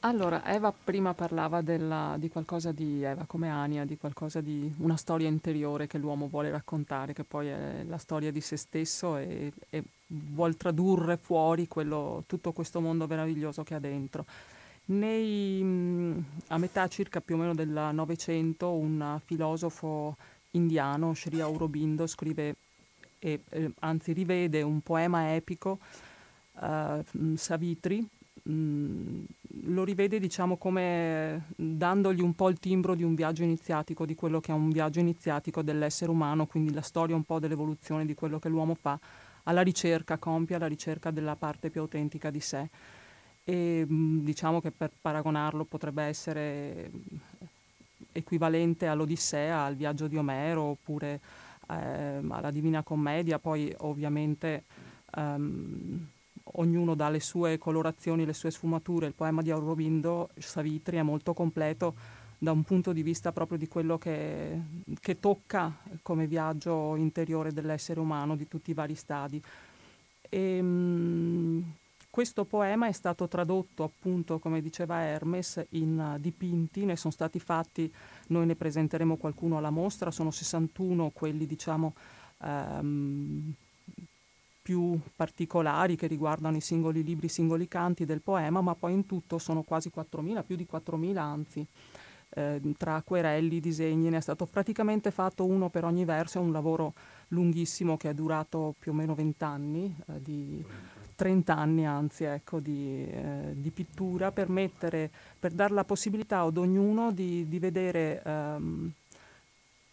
[0.00, 4.96] Allora, Eva prima parlava della, di qualcosa di Eva come Ania, di qualcosa di una
[4.96, 9.52] storia interiore che l'uomo vuole raccontare, che poi è la storia di se stesso e,
[9.68, 14.24] e vuol tradurre fuori quello, tutto questo mondo meraviglioso che ha dentro.
[14.90, 15.62] Nei,
[16.48, 20.16] a metà circa più o meno del Novecento un filosofo
[20.52, 22.56] indiano, Sri Aurobindo, scrive,
[23.20, 25.78] e, eh, anzi rivede un poema epico,
[26.54, 28.04] uh, Savitri,
[28.42, 29.20] mh,
[29.66, 34.40] lo rivede diciamo come dandogli un po' il timbro di un viaggio iniziatico, di quello
[34.40, 38.40] che è un viaggio iniziatico dell'essere umano, quindi la storia un po' dell'evoluzione di quello
[38.40, 38.98] che l'uomo fa
[39.44, 42.68] alla ricerca, compie alla ricerca della parte più autentica di sé.
[43.44, 46.90] E diciamo che per paragonarlo potrebbe essere
[48.12, 51.20] equivalente all'Odissea, al viaggio di Omero oppure
[51.68, 54.64] eh, alla Divina Commedia, poi ovviamente
[55.16, 56.06] um,
[56.54, 59.06] ognuno dà le sue colorazioni, le sue sfumature.
[59.06, 61.94] Il poema di Aurobindo, Savitri, è molto completo
[62.38, 64.58] da un punto di vista proprio di quello che,
[65.00, 69.42] che tocca come viaggio interiore dell'essere umano di tutti i vari stadi.
[70.32, 71.29] E, mh,
[72.20, 77.40] questo poema è stato tradotto appunto, come diceva Hermes, in uh, dipinti, ne sono stati
[77.40, 77.90] fatti,
[78.26, 81.94] noi ne presenteremo qualcuno alla mostra, sono 61 quelli diciamo
[82.42, 83.50] um,
[84.60, 89.06] più particolari che riguardano i singoli libri, i singoli canti del poema, ma poi in
[89.06, 91.66] tutto sono quasi 4.000, più di 4.000 anzi.
[92.32, 96.52] Eh, tra acquerelli, disegni, ne è stato praticamente fatto uno per ogni verso, è un
[96.52, 96.94] lavoro
[97.28, 100.64] lunghissimo che è durato più o meno 20 anni, eh, di
[101.20, 106.56] 30 anni anzi, ecco, di, eh, di, pittura per, mettere, per dare la possibilità ad
[106.56, 108.92] ognuno di, di vedere ehm,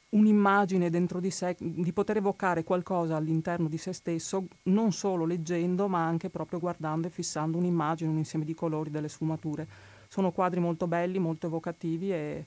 [0.10, 5.90] un'immagine dentro di sé, di poter evocare qualcosa all'interno di se stesso, non solo leggendo,
[5.90, 9.68] ma anche proprio guardando e fissando un'immagine, un insieme di colori, delle sfumature.
[10.08, 12.46] Sono quadri molto belli, molto evocativi e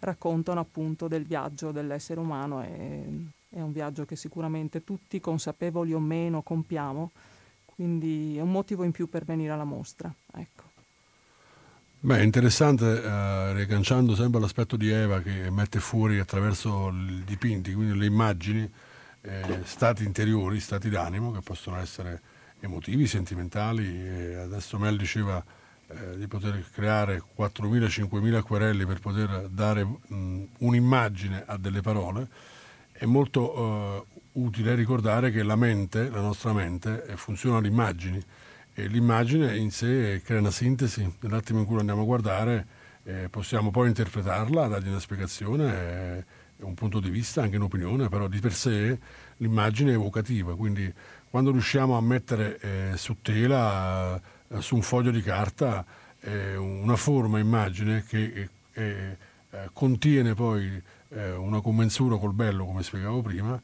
[0.00, 2.62] raccontano appunto del viaggio dell'essere umano.
[2.62, 3.04] E,
[3.54, 7.10] è un viaggio che sicuramente tutti, consapevoli o meno, compiamo,
[7.66, 10.12] quindi è un motivo in più per venire alla mostra.
[10.34, 10.70] Ecco.
[12.00, 17.96] Beh, interessante, eh, riagganciando sempre l'aspetto di Eva che mette fuori attraverso i dipinti, quindi
[17.96, 18.68] le immagini,
[19.20, 22.20] eh, stati interiori, stati d'animo che possono essere
[22.58, 24.34] emotivi, sentimentali.
[24.34, 25.44] Adesso Mel diceva
[25.92, 32.28] eh, di poter creare 4.000-5.000 acquerelli per poter dare mh, un'immagine a delle parole.
[32.92, 38.22] È molto eh, utile ricordare che la mente, la nostra mente, eh, funziona alle immagini
[38.74, 42.66] e l'immagine in sé crea una sintesi, nell'attimo in cui andiamo a guardare
[43.04, 46.24] eh, possiamo poi interpretarla, dargli una spiegazione, eh,
[46.58, 48.98] un punto di vista, anche un'opinione, però di per sé
[49.38, 50.92] l'immagine è evocativa, quindi
[51.28, 54.20] quando riusciamo a mettere eh, su tela,
[54.58, 55.84] su un foglio di carta,
[56.20, 59.16] eh, una forma immagine che eh,
[59.72, 63.60] contiene poi una commensura col bello, come spiegavo prima,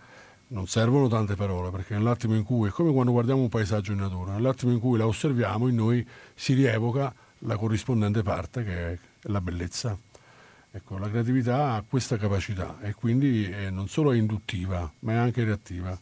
[0.48, 4.00] non servono tante parole perché nell'attimo in cui, è come quando guardiamo un paesaggio in
[4.00, 8.98] natura, nell'attimo in cui la osserviamo in noi si rievoca la corrispondente parte che è
[9.22, 9.96] la bellezza.
[10.70, 15.42] Ecco, la creatività ha questa capacità e quindi non solo è induttiva ma è anche
[15.42, 15.98] reattiva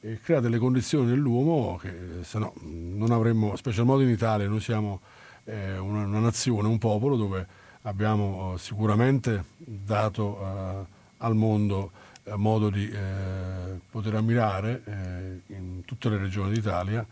[0.00, 5.00] e crea delle condizioni nell'uomo che se no non avremmo, specialmente in Italia, noi siamo
[5.44, 7.46] eh, una, una, nazione, un popolo dove
[7.82, 10.84] abbiamo eh, sicuramente dato eh,
[11.18, 11.90] al mondo
[12.24, 17.06] eh, modo di eh, poter ammirare eh, in tutte le regioni d'Italia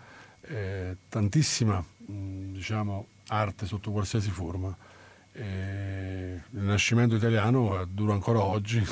[1.10, 4.74] tantissima mh, diciamo, arte sotto qualsiasi forma.
[5.34, 8.82] il Nascimento italiano dura ancora oggi.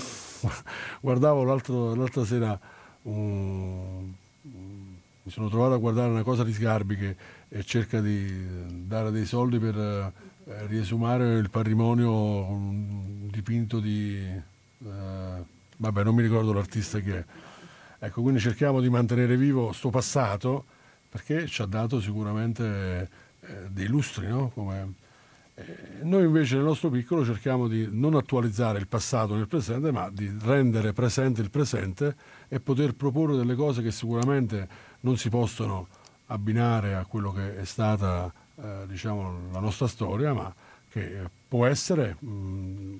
[1.00, 1.44] Guardavo
[1.94, 2.61] l'altra sera,
[3.07, 7.16] un, mi sono trovato a guardare una cosa di Sgarbi che
[7.64, 12.59] cerca di dare dei soldi per eh, riesumare il patrimonio
[13.31, 14.45] dipinto di
[14.85, 15.45] eh,
[15.77, 17.25] vabbè non mi ricordo l'artista che è.
[17.99, 20.64] Ecco, quindi cerchiamo di mantenere vivo questo passato
[21.09, 23.09] perché ci ha dato sicuramente
[23.40, 24.51] eh, dei lustri, no?
[24.53, 24.95] Come,
[25.55, 25.64] eh,
[26.03, 30.31] noi invece nel nostro piccolo cerchiamo di non attualizzare il passato nel presente, ma di
[30.42, 32.14] rendere presente il presente
[32.48, 34.68] e poter proporre delle cose che sicuramente
[35.00, 35.88] non si possono
[36.26, 40.52] abbinare a quello che è stata eh, diciamo, la nostra storia, ma
[40.88, 42.26] che può essere mh,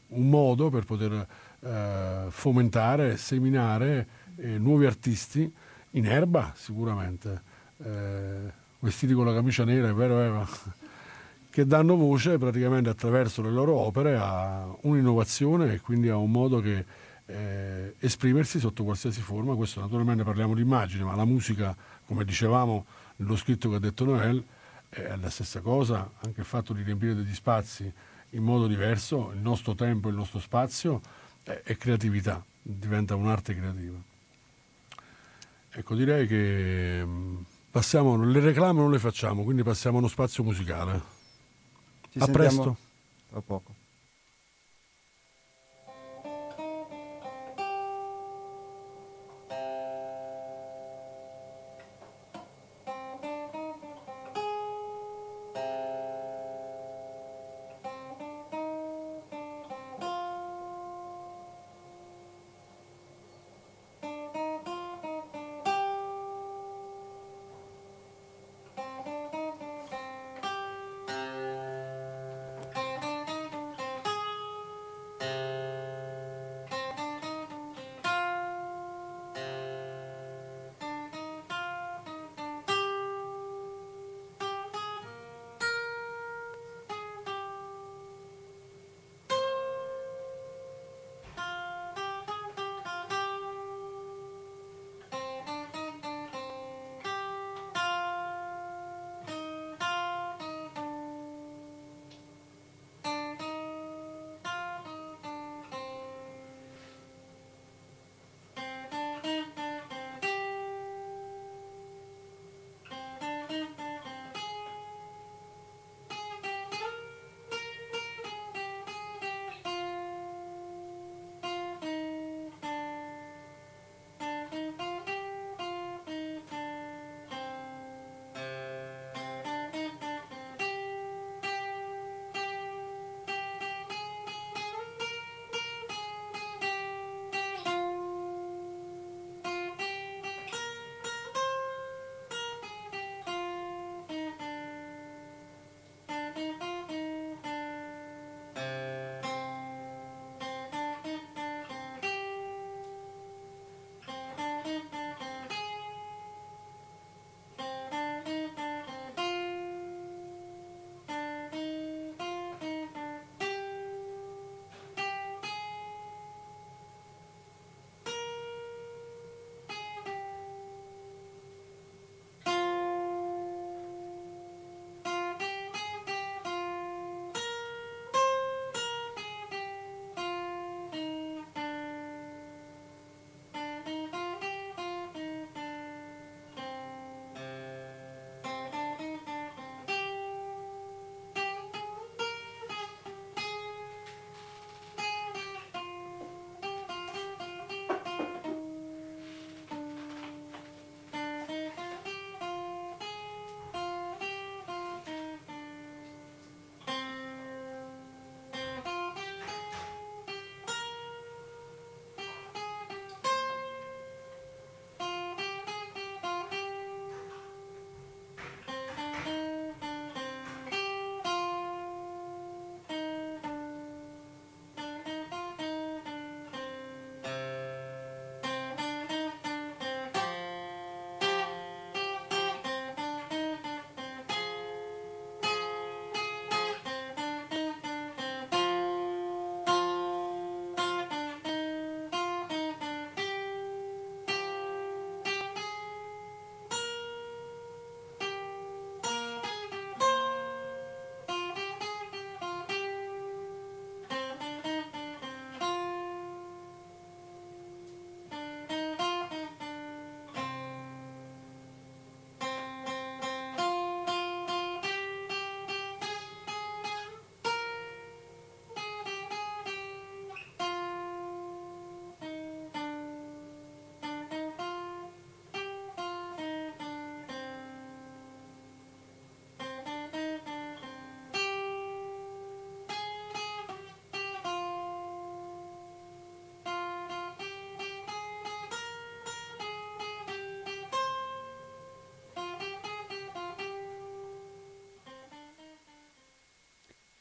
[0.09, 1.27] un modo per poter
[1.61, 4.07] eh, fomentare, seminare
[4.37, 5.51] eh, nuovi artisti
[5.91, 7.43] in erba sicuramente,
[7.79, 10.47] eh, vestiti con la camicia nera, è vero Eva?
[11.51, 16.61] che danno voce praticamente attraverso le loro opere a un'innovazione e quindi a un modo
[16.61, 16.85] che
[17.27, 19.55] eh, esprimersi sotto qualsiasi forma.
[19.55, 22.87] Questo naturalmente parliamo di immagini, ma la musica, come dicevamo
[23.17, 24.45] nello scritto che ha detto Noel,
[24.89, 27.93] è la stessa cosa, anche il fatto di riempire degli spazi
[28.31, 31.01] in modo diverso, il nostro tempo, il nostro spazio,
[31.43, 33.99] è, è creatività, diventa un'arte creativa.
[35.71, 37.37] Ecco, direi che mm,
[37.71, 41.15] passiamo, le reclame non le facciamo, quindi passiamo a uno spazio musicale.
[42.11, 42.77] Ci a presto.
[43.29, 43.75] Tra poco.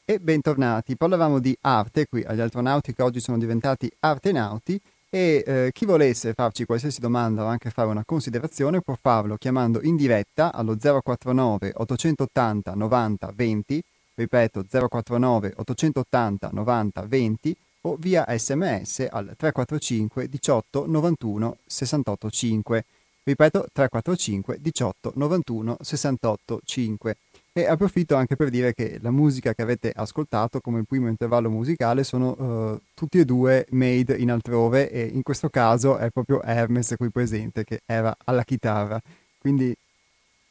[0.08, 0.96] E bentornati.
[0.96, 4.80] Parlavamo di arte qui agli astronauti che oggi sono diventati artenauti
[5.10, 9.80] e eh, chi volesse farci qualsiasi domanda o anche fare una considerazione può farlo chiamando
[9.82, 13.82] in diretta allo 049 880 90 20,
[14.14, 22.84] ripeto 049 880 90 20 o via sms al 345 18 91 68 5.
[23.24, 27.16] Ripeto 345 18 91 68 5.
[27.58, 32.04] E approfitto anche per dire che la musica che avete ascoltato come primo intervallo musicale
[32.04, 36.92] sono uh, tutti e due made in altrove e in questo caso è proprio Hermes
[36.98, 39.00] qui presente che era alla chitarra.
[39.38, 39.74] Quindi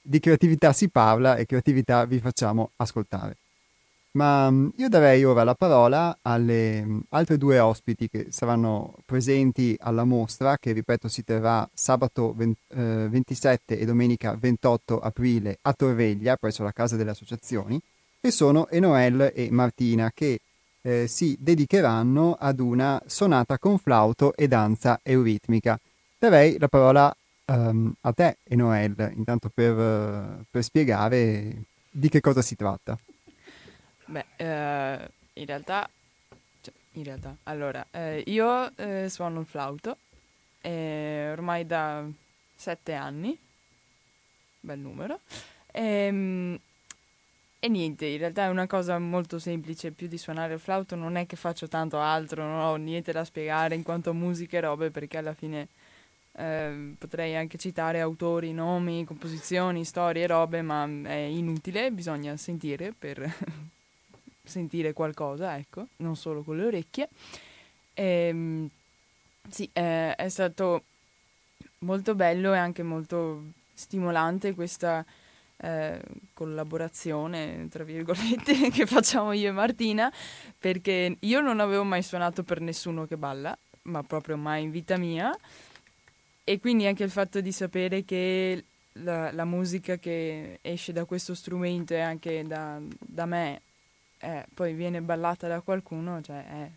[0.01, 3.37] di creatività si parla e creatività vi facciamo ascoltare.
[4.15, 9.75] Ma mm, io darei ora la parola alle mm, altre due ospiti che saranno presenti
[9.79, 15.73] alla mostra, che ripeto si terrà sabato 20, eh, 27 e domenica 28 aprile a
[15.73, 17.79] Torveglia, presso la Casa delle Associazioni,
[18.21, 20.39] e sono Enoel e Martina, che
[20.81, 25.77] eh, si dedicheranno ad una sonata con flauto e danza euritmica.
[26.17, 27.15] Darei la parola
[27.47, 32.97] um, a te, Enoel, intanto per, per spiegare di che cosa si tratta.
[34.07, 35.89] Beh, eh, in realtà,
[36.61, 39.97] cioè, in realtà, allora, eh, io eh, suono il flauto
[40.61, 42.03] ormai da
[42.55, 43.37] sette anni,
[44.59, 45.19] bel numero,
[45.71, 46.59] e, ehm,
[47.59, 51.15] e, niente, in realtà è una cosa molto semplice, più di suonare il flauto non
[51.15, 54.61] è che faccio tanto altro, non ho niente da spiegare in quanto a musica e
[54.61, 55.67] robe, perché alla fine
[56.33, 63.19] eh, potrei anche citare autori, nomi, composizioni, storie robe, ma è inutile, bisogna sentire per
[64.45, 67.09] sentire qualcosa, ecco, non solo con le orecchie.
[67.93, 68.69] E, ehm,
[69.49, 70.83] sì, eh, è stato
[71.79, 73.43] molto bello e anche molto
[73.73, 75.05] stimolante questa
[75.57, 76.01] eh,
[76.33, 80.11] collaborazione, tra virgolette, che facciamo io e Martina,
[80.57, 84.97] perché io non avevo mai suonato per nessuno che balla, ma proprio mai in vita
[84.97, 85.35] mia.
[86.43, 88.63] E quindi anche il fatto di sapere che
[88.99, 93.61] la, la musica che esce da questo strumento e anche da, da me
[94.25, 96.69] eh, poi viene ballata da qualcuno, cioè è,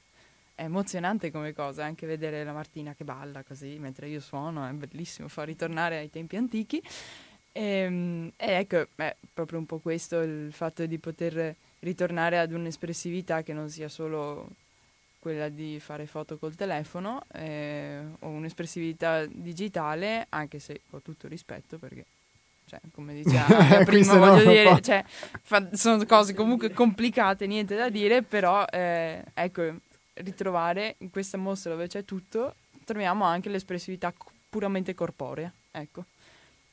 [0.56, 4.72] è, emozionante come cosa, anche vedere la Martina che balla così mentre io suono, è
[4.72, 6.82] bellissimo, fa ritornare ai tempi antichi.
[7.52, 12.52] E, ehm, e ecco, è proprio un po' questo il fatto di poter ritornare ad
[12.52, 14.48] un'espressività che non sia solo
[15.18, 21.78] quella di fare foto col telefono eh, o un'espressività digitale, anche se ho tutto rispetto
[21.78, 22.04] perché
[22.68, 28.22] cioè, come diceva prima, voglio dire, cioè, fa, sono cose comunque complicate, niente da dire,
[28.22, 29.62] però eh, ecco,
[30.14, 32.54] ritrovare in questa mostra dove c'è tutto,
[32.84, 34.12] troviamo anche l'espressività
[34.48, 36.04] puramente corporea, ecco.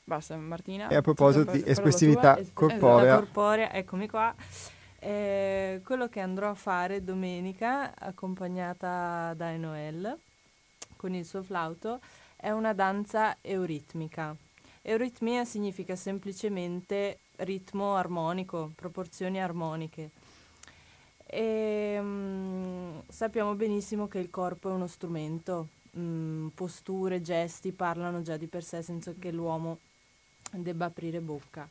[0.04, 0.88] Basta, Martina.
[0.90, 3.16] E a proposito di espressività tua, corporea.
[3.16, 4.36] corporea, eccomi qua.
[5.00, 10.16] Eh, quello che andrò a fare domenica, accompagnata da Enoel,
[10.96, 12.00] con il suo flauto,
[12.36, 14.36] è una danza euritmica.
[14.88, 20.12] Euritmia significa semplicemente ritmo armonico, proporzioni armoniche.
[21.26, 28.38] E, um, sappiamo benissimo che il corpo è uno strumento, um, posture, gesti parlano già
[28.38, 29.80] di per sé senza che l'uomo
[30.52, 31.68] debba aprire bocca.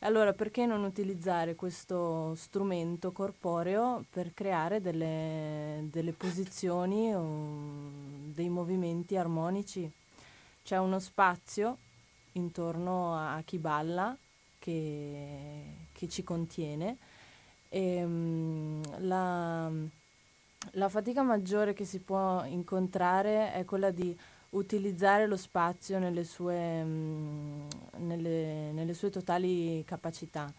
[0.00, 7.90] Allora, perché non utilizzare questo strumento corporeo per creare delle, delle posizioni o
[8.32, 9.90] dei movimenti armonici?
[10.62, 11.78] C'è uno spazio
[12.34, 14.16] intorno a chi balla
[14.58, 16.96] che, che ci contiene.
[17.68, 19.70] E, um, la,
[20.72, 24.16] la fatica maggiore che si può incontrare è quella di
[24.50, 27.68] utilizzare lo spazio nelle sue, mh,
[27.98, 30.52] nelle, nelle sue totali capacità.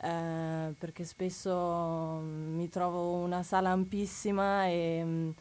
[0.00, 5.34] Eh, perché spesso mi trovo una sala ampissima e mh,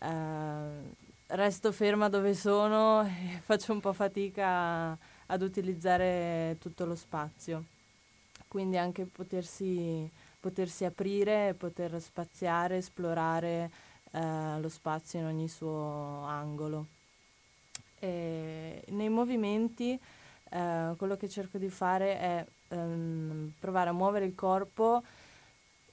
[0.00, 4.96] eh, resto ferma dove sono e faccio un po' fatica
[5.26, 7.64] ad utilizzare tutto lo spazio.
[8.48, 10.08] Quindi anche potersi,
[10.38, 13.70] potersi aprire, poter spaziare, esplorare
[14.12, 16.86] eh, lo spazio in ogni suo angolo.
[17.98, 19.98] E nei movimenti
[20.50, 25.02] eh, quello che cerco di fare è ehm, provare a muovere il corpo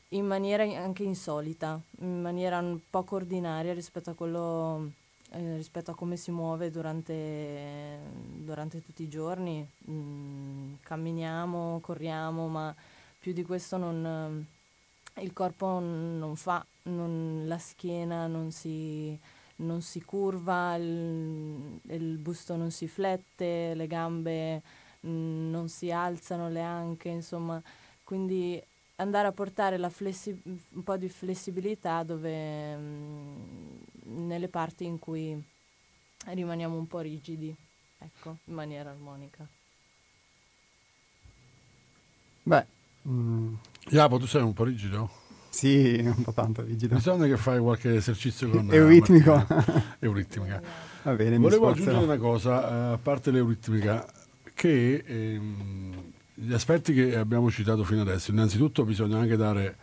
[0.10, 4.92] in maniera anche insolita, in maniera poco ordinaria rispetto a quello
[5.34, 8.00] eh, rispetto a come si muove durante,
[8.36, 9.66] durante tutti i giorni.
[9.90, 12.76] Mm, camminiamo, corriamo, ma
[13.20, 14.46] più di questo non,
[15.20, 19.18] il corpo non fa, non, la schiena non si,
[19.58, 24.62] non si curva, il, il, busto non si flette, le gambe
[25.06, 27.62] mm, non si alzano, le anche, insomma,
[28.04, 28.62] quindi
[29.02, 33.80] andare a portare flessi- un po' di flessibilità dove, mh,
[34.28, 35.42] nelle parti in cui
[36.28, 37.54] rimaniamo un po' rigidi,
[38.00, 39.46] ecco, in maniera armonica.
[42.44, 42.66] Beh,
[43.08, 43.54] mm,
[43.90, 45.10] Iapo, tu sei un po' rigido?
[45.50, 46.96] sì, un po' tanto rigido.
[46.96, 49.46] Bisogna che fai qualche esercizio con Euritmico.
[50.00, 50.62] Euritmica.
[51.04, 54.06] Va bene, mi Volevo aggiungere una cosa, eh, a parte l'euritmica,
[54.54, 56.12] che ehm,
[56.44, 59.76] gli aspetti che abbiamo citato fino adesso, innanzitutto bisogna anche dare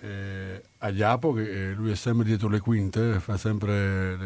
[0.00, 4.16] eh, a Iapo, che eh, lui è sempre dietro le quinte, fa sempre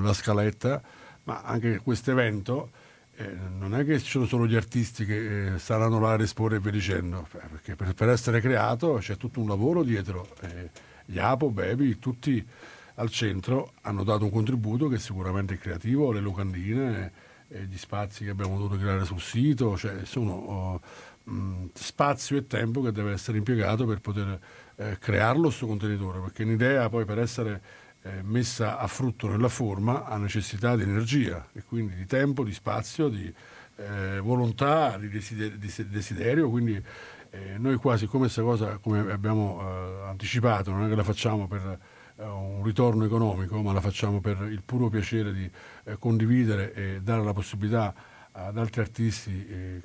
[0.00, 0.80] la scaletta,
[1.24, 2.70] ma anche questo evento
[3.16, 6.56] eh, non è che ci sono solo gli artisti che eh, saranno là a esporre
[6.56, 10.28] e via dicendo, perché per, per essere creato c'è tutto un lavoro dietro.
[10.40, 10.70] Eh,
[11.06, 12.46] Iapo, Bebi, tutti
[12.94, 17.12] al centro hanno dato un contributo che sicuramente è creativo, le locandine,
[17.48, 20.80] eh, gli spazi che abbiamo dovuto creare sul sito, cioè sono oh,
[21.28, 24.38] mh, spazio e tempo che deve essere impiegato per poter
[24.76, 27.60] eh, crearlo questo contenitore, perché un'idea poi per essere
[28.02, 32.52] eh, messa a frutto nella forma ha necessità di energia e quindi di tempo, di
[32.52, 33.32] spazio, di
[33.76, 36.82] eh, volontà, di desider- di desiderio, quindi
[37.30, 41.46] eh, noi qua siccome questa cosa come abbiamo eh, anticipato non è che la facciamo
[41.46, 41.78] per
[42.16, 45.50] eh, un ritorno economico ma la facciamo per il puro piacere di
[45.84, 47.94] eh, condividere e dare la possibilità
[48.32, 49.82] ad altri artisti e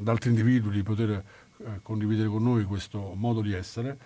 [0.00, 3.98] ad altri individui di poter eh, condividere con noi questo modo di essere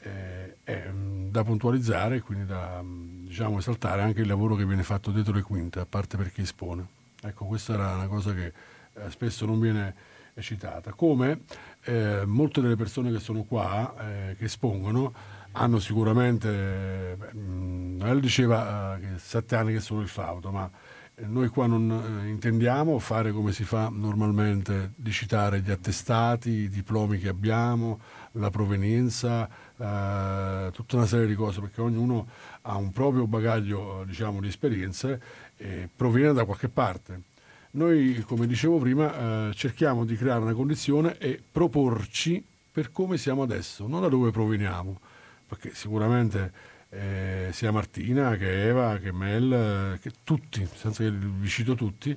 [0.00, 4.64] eh, è mm, da puntualizzare e quindi da mm, diciamo, esaltare anche il lavoro che
[4.64, 6.86] viene fatto dietro le quinte, a parte per chi espone.
[7.22, 8.52] Ecco, questa era una cosa che
[8.94, 9.94] eh, spesso non viene
[10.40, 10.92] citata.
[10.92, 11.40] Come
[11.84, 15.12] eh, molte delle persone che sono qua, eh, che espongono,
[15.52, 20.70] hanno sicuramente, eh, beh, mm, diceva eh, che sette anni che sono il flauto, ma
[21.24, 21.90] noi qua non
[22.24, 28.00] eh, intendiamo fare come si fa normalmente, di citare gli attestati, i diplomi che abbiamo,
[28.32, 32.26] la provenienza, eh, tutta una serie di cose, perché ognuno
[32.62, 35.20] ha un proprio bagaglio eh, diciamo, di esperienze
[35.56, 37.22] e proviene da qualche parte.
[37.72, 43.42] Noi, come dicevo prima, eh, cerchiamo di creare una condizione e proporci per come siamo
[43.42, 45.00] adesso, non da dove proveniamo,
[45.46, 49.52] perché sicuramente eh, sia Martina che Eva che Mel,
[49.94, 52.16] eh, che tutti, senza che vi cito tutti,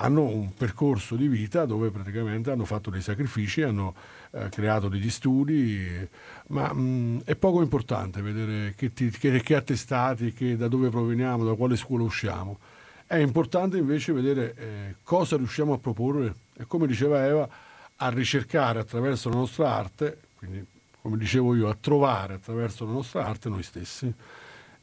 [0.00, 3.94] hanno un percorso di vita dove praticamente hanno fatto dei sacrifici, hanno
[4.30, 6.08] eh, creato degli studi,
[6.48, 11.44] ma mh, è poco importante vedere che, ti- che- che attestati, che da dove proveniamo,
[11.44, 12.58] da quale scuola usciamo.
[13.06, 17.48] È importante invece vedere eh, cosa riusciamo a proporre e come diceva Eva,
[17.96, 20.64] a ricercare attraverso la nostra arte, quindi
[21.08, 24.12] come dicevo io, a trovare attraverso la nostra arte noi stessi.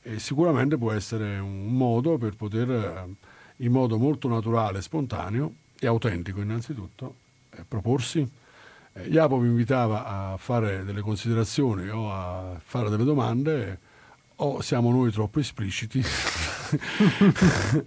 [0.01, 3.05] E sicuramente può essere un modo per poter, eh,
[3.57, 7.15] in modo molto naturale, spontaneo e autentico innanzitutto,
[7.51, 8.27] eh, proporsi.
[8.93, 13.79] Eh, Iapo mi invitava a fare delle considerazioni o a fare delle domande
[14.37, 16.03] o siamo noi troppo espliciti.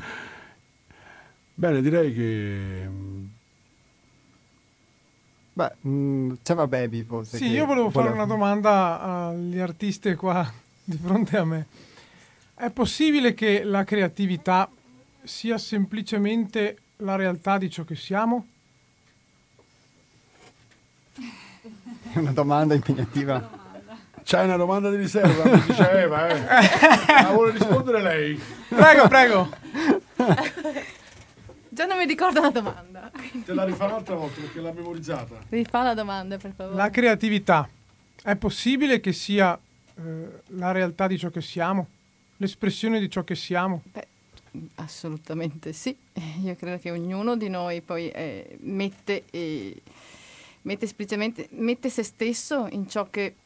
[1.55, 3.25] Bene, direi che mm,
[5.59, 7.37] Beh, mm, c'era Baby forse.
[7.37, 10.49] Sì, che io volevo fare voleva- una domanda agli artisti qua
[10.85, 11.67] di fronte a me.
[12.55, 14.71] È possibile che la creatività
[15.25, 18.47] sia semplicemente la realtà di ciò che siamo?
[22.13, 23.51] È una domanda impegnativa.
[24.23, 26.41] c'hai una domanda di riserva, mi dice Eva, eh?
[27.25, 28.41] Ma vuole rispondere lei?
[28.69, 29.49] Prego, prego.
[31.79, 33.09] Già non mi ricordo la domanda.
[33.47, 35.39] Te la rifà un'altra volta perché l'ha memorizzata.
[35.49, 36.75] Rifà la domanda, per favore.
[36.75, 37.69] La creatività
[38.21, 40.03] è possibile che sia eh,
[40.57, 41.87] la realtà di ciò che siamo?
[42.39, 43.85] L'espressione di ciò che siamo?
[44.75, 45.97] Assolutamente sì.
[46.43, 49.81] Io credo che ognuno di noi poi eh, mette, eh,
[50.63, 53.37] mette esplicitamente mette se stesso in ciò che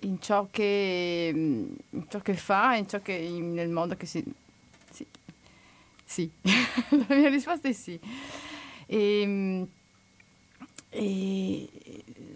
[0.00, 4.22] in ciò che, in ciò che fa, in ciò che in- nel modo che si.
[6.10, 6.28] Sì.
[6.42, 7.96] La mia risposta è sì.
[8.86, 9.68] E,
[10.88, 11.68] e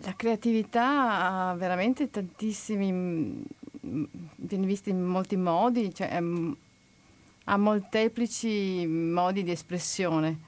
[0.01, 4.05] la creatività ha veramente tantissimi mm,
[4.37, 6.53] viene vista in molti modi, cioè mm,
[7.47, 10.39] ha molteplici modi di espressione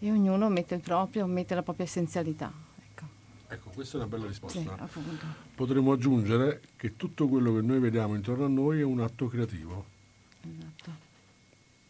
[0.00, 2.52] e ognuno mette il proprio, mette la propria essenzialità.
[2.90, 3.04] Ecco,
[3.48, 4.60] Ecco, questa è una bella risposta.
[4.60, 4.68] sì.
[5.54, 9.92] Potremmo aggiungere che tutto quello che noi vediamo intorno a noi è un atto creativo.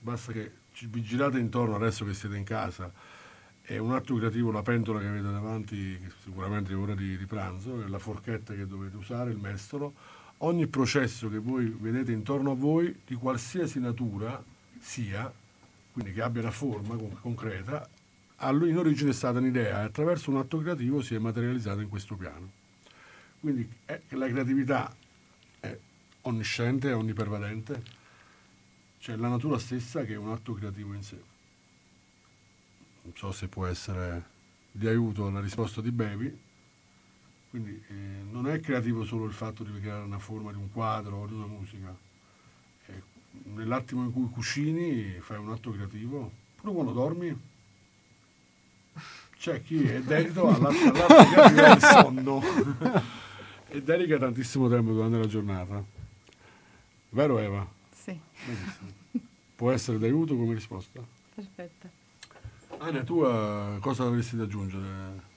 [0.04, 2.92] Basta che ci vigilate intorno adesso che siete in casa.
[3.62, 7.88] È un atto creativo la pentola che avete davanti, sicuramente è ora di, di pranzo,
[7.88, 9.94] la forchetta che dovete usare, il mestolo.
[10.38, 14.44] Ogni processo che voi vedete intorno a voi, di qualsiasi natura
[14.78, 15.32] sia,
[15.90, 17.88] quindi che abbia una forma con- concreta,
[18.40, 22.14] in origine è stata un'idea e attraverso un atto creativo si è materializzata in questo
[22.14, 22.50] piano.
[23.40, 24.94] Quindi che la creatività
[25.60, 25.74] è
[26.20, 28.02] onnisciente, è onnipervadente,
[29.04, 31.20] cioè la natura stessa che è un atto creativo in sé.
[33.02, 34.24] Non so se può essere
[34.72, 36.40] di aiuto alla risposta di Baby,
[37.50, 37.92] quindi eh,
[38.30, 41.34] non è creativo solo il fatto di creare una forma di un quadro o di
[41.34, 41.94] una musica.
[42.86, 43.02] Eh,
[43.52, 47.38] nell'attimo in cui cucini fai un atto creativo, pure quando dormi.
[49.36, 52.42] C'è chi è dedito all'atto, all'atto creativo del sonno
[53.68, 55.84] e dedica tantissimo tempo durante la giornata.
[57.10, 57.73] Vero Eva?
[58.04, 58.20] Sì.
[58.44, 58.90] Benissimo.
[59.56, 61.00] Può essere d'aiuto come risposta?
[61.34, 61.88] Perfetto.
[62.78, 65.32] Ania, tu uh, cosa avresti da aggiungere?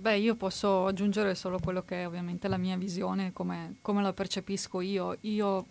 [0.00, 4.14] Beh, io posso aggiungere solo quello che è ovviamente la mia visione, come, come la
[4.14, 5.18] percepisco io.
[5.22, 5.66] Io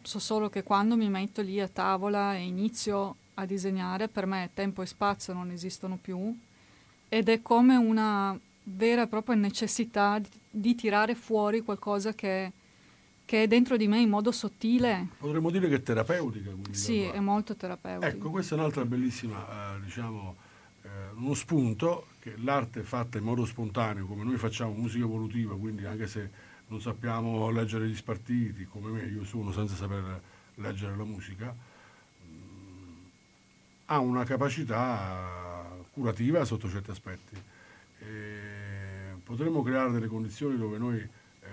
[0.00, 4.48] so solo che quando mi metto lì a tavola e inizio a disegnare, per me
[4.54, 6.34] tempo e spazio non esistono più
[7.10, 12.52] ed è come una vera e propria necessità di, di tirare fuori qualcosa che,
[13.24, 15.08] che, è dentro di me in modo sottile.
[15.18, 16.50] Potremmo dire che è terapeutica.
[16.70, 18.08] Sì, è molto terapeutica.
[18.08, 20.36] Ecco, questa è un'altra bellissima, eh, diciamo,
[20.82, 25.84] eh, uno spunto che l'arte fatta in modo spontaneo, come noi facciamo musica evolutiva, quindi
[25.84, 26.30] anche se
[26.68, 30.20] non sappiamo leggere gli spartiti, come me, io sono senza saper
[30.56, 32.94] leggere la musica, mh, mm,
[33.86, 37.42] ha una capacità curativa sotto certi aspetti.
[37.98, 38.62] E
[39.22, 41.08] potremmo creare delle condizioni dove noi,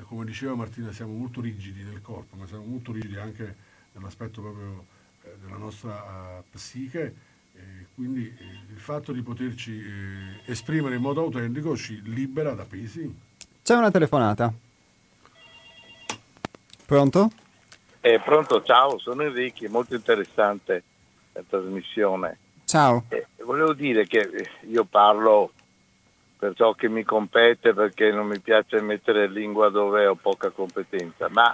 [0.09, 3.55] come diceva Martina, siamo molto rigidi nel corpo, ma siamo molto rigidi anche
[3.93, 4.85] nell'aspetto proprio
[5.21, 7.27] eh, della nostra uh, psiche
[7.59, 12.63] eh, quindi eh, il fatto di poterci eh, esprimere in modo autentico ci libera da
[12.63, 13.13] pesi.
[13.61, 14.51] C'è una telefonata.
[16.85, 17.31] Pronto?
[18.01, 20.83] Eh, pronto, ciao, sono Enrico, molto interessante
[21.33, 22.37] la trasmissione.
[22.63, 23.03] Ciao.
[23.09, 25.51] Eh, volevo dire che eh, io parlo
[26.39, 31.27] per ciò che mi compete perché non mi piace mettere lingua dove ho poca competenza,
[31.29, 31.53] ma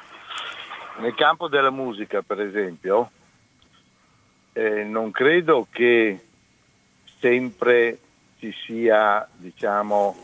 [0.99, 3.09] nel campo della musica, per esempio,
[4.53, 6.23] eh, non credo che
[7.17, 7.97] sempre
[8.37, 10.15] ci sia diciamo,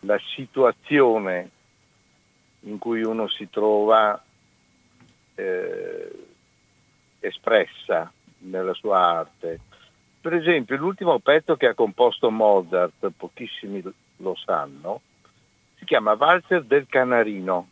[0.00, 1.50] la situazione
[2.64, 4.22] in cui uno si trova
[5.34, 6.26] eh,
[7.20, 9.60] espressa nella sua arte.
[10.20, 13.82] Per esempio, l'ultimo pezzo che ha composto Mozart, pochissimi
[14.20, 15.00] lo sanno,
[15.76, 17.68] si chiama Walzer del Canarino.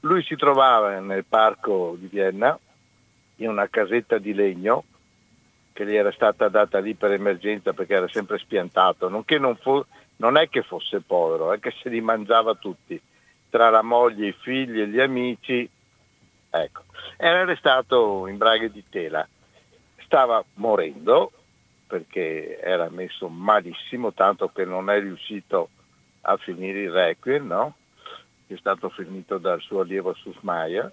[0.00, 2.58] Lui si trovava nel parco di Vienna
[3.36, 4.84] in una casetta di legno
[5.72, 9.84] che gli era stata data lì per emergenza perché era sempre spiantato, non, non, fu,
[10.16, 13.00] non è che fosse povero, è che se li mangiava tutti,
[13.50, 15.68] tra la moglie, i figli e gli amici,
[16.50, 16.82] ecco,
[17.16, 19.26] era restato in braghe di tela,
[19.96, 21.32] stava morendo
[21.86, 25.68] perché era messo malissimo, tanto che non è riuscito
[26.22, 27.74] a finire il requiem, no?
[28.46, 30.90] è stato finito dal suo allievo Susmaia,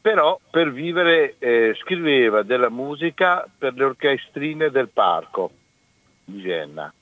[0.00, 5.50] però per vivere eh, scriveva della musica per le orchestrine del parco
[6.24, 6.92] di Vienna.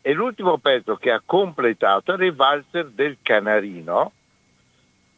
[0.00, 4.12] E l'ultimo pezzo che ha completato era il valzer del canarino,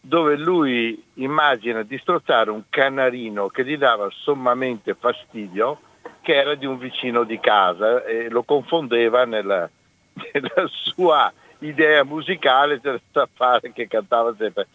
[0.01, 5.81] dove lui immagina di strozzare un canarino che gli dava sommamente fastidio,
[6.23, 9.69] che era di un vicino di casa e lo confondeva nella,
[10.33, 14.69] nella sua idea musicale, c'era da fare che cantava sempre.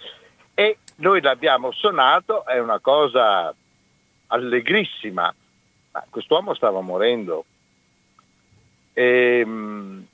[0.54, 3.54] E noi l'abbiamo suonato, è una cosa
[4.28, 5.34] allegrissima,
[5.92, 7.46] ma quest'uomo stava morendo.
[8.94, 10.06] E, ehm,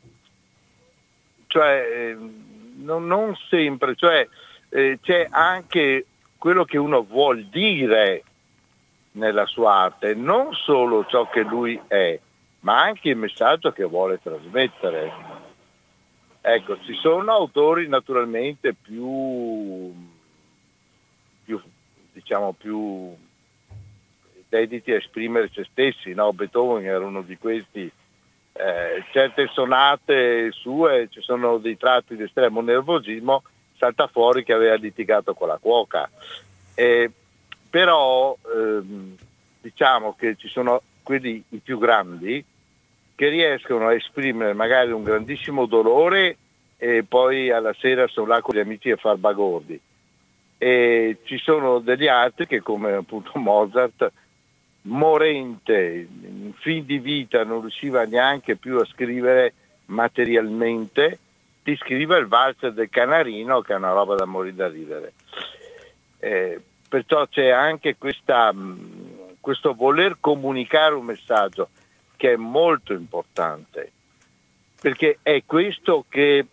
[1.48, 4.28] cioè, ehm, non, non, sempre, cioè,
[4.70, 6.06] eh, c'è anche
[6.38, 8.24] quello che uno vuol dire
[9.16, 12.20] nella sua arte, non solo ciò che lui è,
[12.62, 15.12] ma anche il messaggio che vuole trasmettere.
[16.42, 19.94] Ecco, ci sono autori naturalmente più
[21.46, 21.62] più,
[22.12, 23.16] diciamo, più
[24.50, 26.34] dediti a esprimere se stessi, no?
[26.34, 27.90] Beethoven era uno di questi,
[28.54, 33.44] eh, certe sonate sue, ci sono dei tratti di estremo nervosismo,
[33.78, 36.10] salta fuori che aveva litigato con la cuoca.
[36.74, 37.12] Eh,
[37.76, 39.18] però ehm,
[39.60, 42.42] diciamo che ci sono quelli i più grandi
[43.14, 46.38] che riescono a esprimere magari un grandissimo dolore
[46.78, 49.78] e poi alla sera sono là con gli amici a far bagordi.
[50.58, 54.10] E ci sono degli altri che come appunto Mozart
[54.84, 59.54] morente in fin di vita non riusciva neanche più a scrivere
[59.88, 61.20] materialmente
[61.62, 65.14] ti scrive il valzer del canarino che è una roba da morire da ridere.
[66.20, 66.62] Eh,
[66.96, 68.54] perciò c'è anche questa,
[69.42, 71.68] questo voler comunicare un messaggio
[72.16, 73.92] che è molto importante
[74.80, 76.46] perché è questo che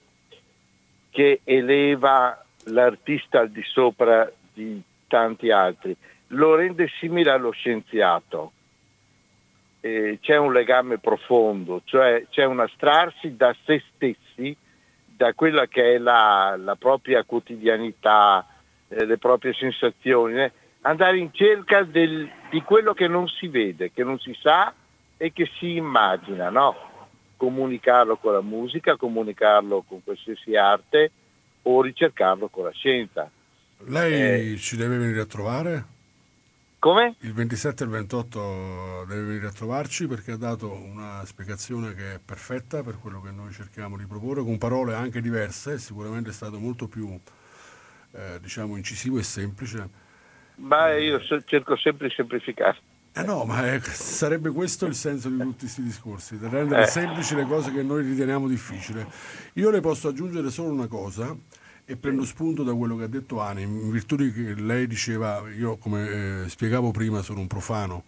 [1.10, 5.94] che eleva l'artista al di sopra di tanti altri,
[6.28, 8.52] lo rende simile allo scienziato.
[9.80, 14.56] Eh, c'è un legame profondo, cioè c'è un astrarsi da se stessi,
[15.04, 18.46] da quella che è la, la propria quotidianità,
[18.92, 23.92] eh, le proprie sensazioni, eh, andare in cerca del, di quello che non si vede,
[23.92, 24.72] che non si sa
[25.16, 26.90] e che si immagina, no?
[27.36, 31.10] comunicarlo con la musica, comunicarlo con qualsiasi arte
[31.62, 33.28] o ricercarlo con la scienza.
[33.86, 35.84] Lei eh, ci deve venire a trovare?
[36.78, 37.14] Come?
[37.20, 42.14] Il 27 e il 28 deve venire a trovarci perché ha dato una spiegazione che
[42.14, 46.32] è perfetta per quello che noi cerchiamo di proporre, con parole anche diverse, sicuramente è
[46.32, 47.16] stato molto più
[48.12, 49.88] eh, diciamo incisivo e semplice.
[50.56, 52.78] Ma io cerco sempre di semplificare.
[53.14, 56.86] Eh no, ma è, sarebbe questo il senso di tutti questi discorsi, di rendere eh.
[56.86, 59.04] semplici le cose che noi riteniamo difficili.
[59.54, 61.36] Io le posso aggiungere solo una cosa
[61.84, 65.42] e prendo spunto da quello che ha detto Ani, in virtù di che lei diceva,
[65.54, 68.04] io come eh, spiegavo prima sono un profano,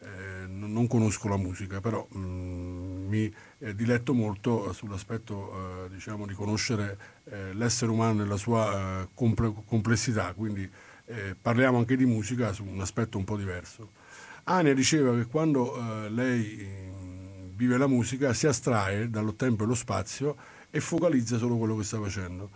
[0.00, 2.77] eh, non conosco la musica, però mh, mm,
[3.08, 9.08] mi eh, diletto molto sull'aspetto eh, diciamo, di conoscere eh, l'essere umano nella sua eh,
[9.14, 10.70] comple- complessità, quindi
[11.40, 13.92] parliamo anche di musica su un aspetto un po' diverso.
[14.50, 19.66] Ania diceva che quando eh, lei mm, vive la musica si astrae dallo tempo e
[19.66, 20.36] lo spazio
[20.70, 22.50] e focalizza solo quello che sta facendo.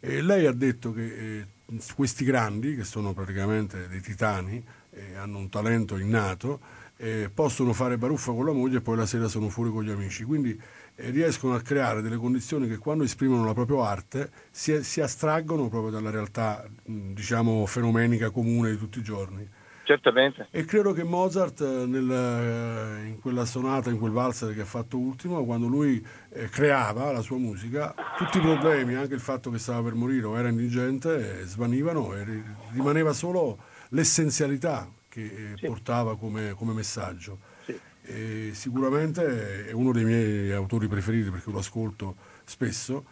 [0.00, 1.46] E lei ha detto che eh,
[1.94, 6.60] questi grandi, che sono praticamente dei titani, eh, hanno un talento innato,
[6.96, 9.90] eh, possono fare baruffa con la moglie e poi la sera sono fuori con gli
[9.90, 10.24] amici.
[10.24, 10.58] Quindi
[10.94, 15.68] eh, riescono a creare delle condizioni che quando esprimono la propria arte si, si astraggono
[15.68, 19.48] proprio dalla realtà, mm, diciamo, fenomenica comune di tutti i giorni.
[19.84, 20.48] Certamente.
[20.50, 24.64] E credo che Mozart eh, nel, eh, in quella sonata, in quel valzer che ha
[24.64, 29.48] fatto ultimo, quando lui eh, creava la sua musica, tutti i problemi, anche il fatto
[29.50, 32.42] che stava per morire o era indigente, eh, svanivano e
[32.72, 33.58] rimaneva solo
[33.90, 35.66] l'essenzialità che eh, sì.
[35.66, 37.54] portava come, come messaggio.
[37.64, 38.52] Sì.
[38.52, 42.14] sicuramente è uno dei miei autori preferiti perché lo ascolto
[42.44, 43.04] spesso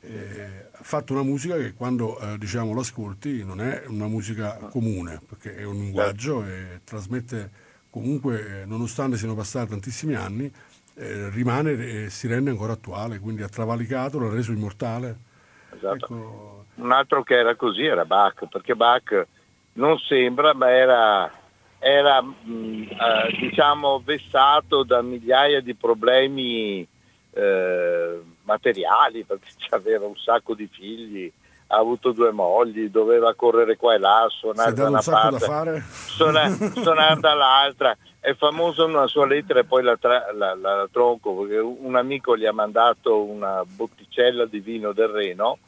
[0.00, 5.20] eh, ha fatto una musica che quando eh, diciamo l'ascolti non è una musica comune,
[5.26, 7.50] perché è un linguaggio e trasmette
[7.88, 10.52] comunque, eh, nonostante siano passati tantissimi anni,
[10.94, 15.16] eh, rimane e si rende ancora attuale, quindi ha travalicato, l'ha reso immortale.
[15.74, 15.94] Esatto.
[15.94, 16.64] Ecco...
[16.74, 19.26] Un altro che era così era Bach, perché Bach
[19.74, 21.30] non sembra, ma era,
[21.82, 26.86] era mh, mm, eh, diciamo vessato da migliaia di problemi
[27.32, 31.30] eh, materiali perché aveva un sacco di figli,
[31.68, 37.20] ha avuto due mogli, doveva correre qua e là, suonare da una parte, suonare, suonare
[37.20, 37.96] dall'altra.
[38.20, 41.96] È famosa una sua lettera e poi la, tra, la, la, la, tronco perché un
[41.96, 45.58] amico gli ha mandato una botticella di vino del Reno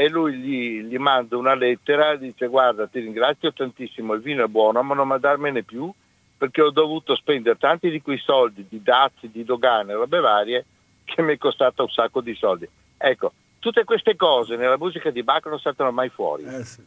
[0.00, 4.48] e lui gli, gli manda una lettera dice guarda ti ringrazio tantissimo, il vino è
[4.48, 5.92] buono ma non mandarmene più
[6.38, 10.64] perché ho dovuto spendere tanti di quei soldi di dazi, di dogane, robe varie
[11.04, 12.66] che mi è costata un sacco di soldi.
[12.96, 16.44] Ecco, tutte queste cose nella musica di Bach non saltano mai fuori.
[16.44, 16.82] Eh sì.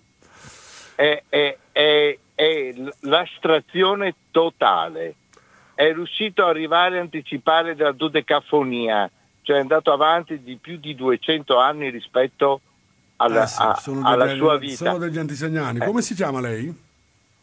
[0.95, 5.14] è, è, è, è, l'astrazione totale.
[5.76, 9.07] È riuscito ad arrivare a anticipare la dodecafonia,
[9.43, 12.61] cioè è andato avanti di più di 200 anni rispetto
[13.24, 14.76] alla, eh sì, a, alla degli, sua vita.
[14.76, 15.80] Sono degli antisegnani.
[15.80, 16.74] Come si chiama lei?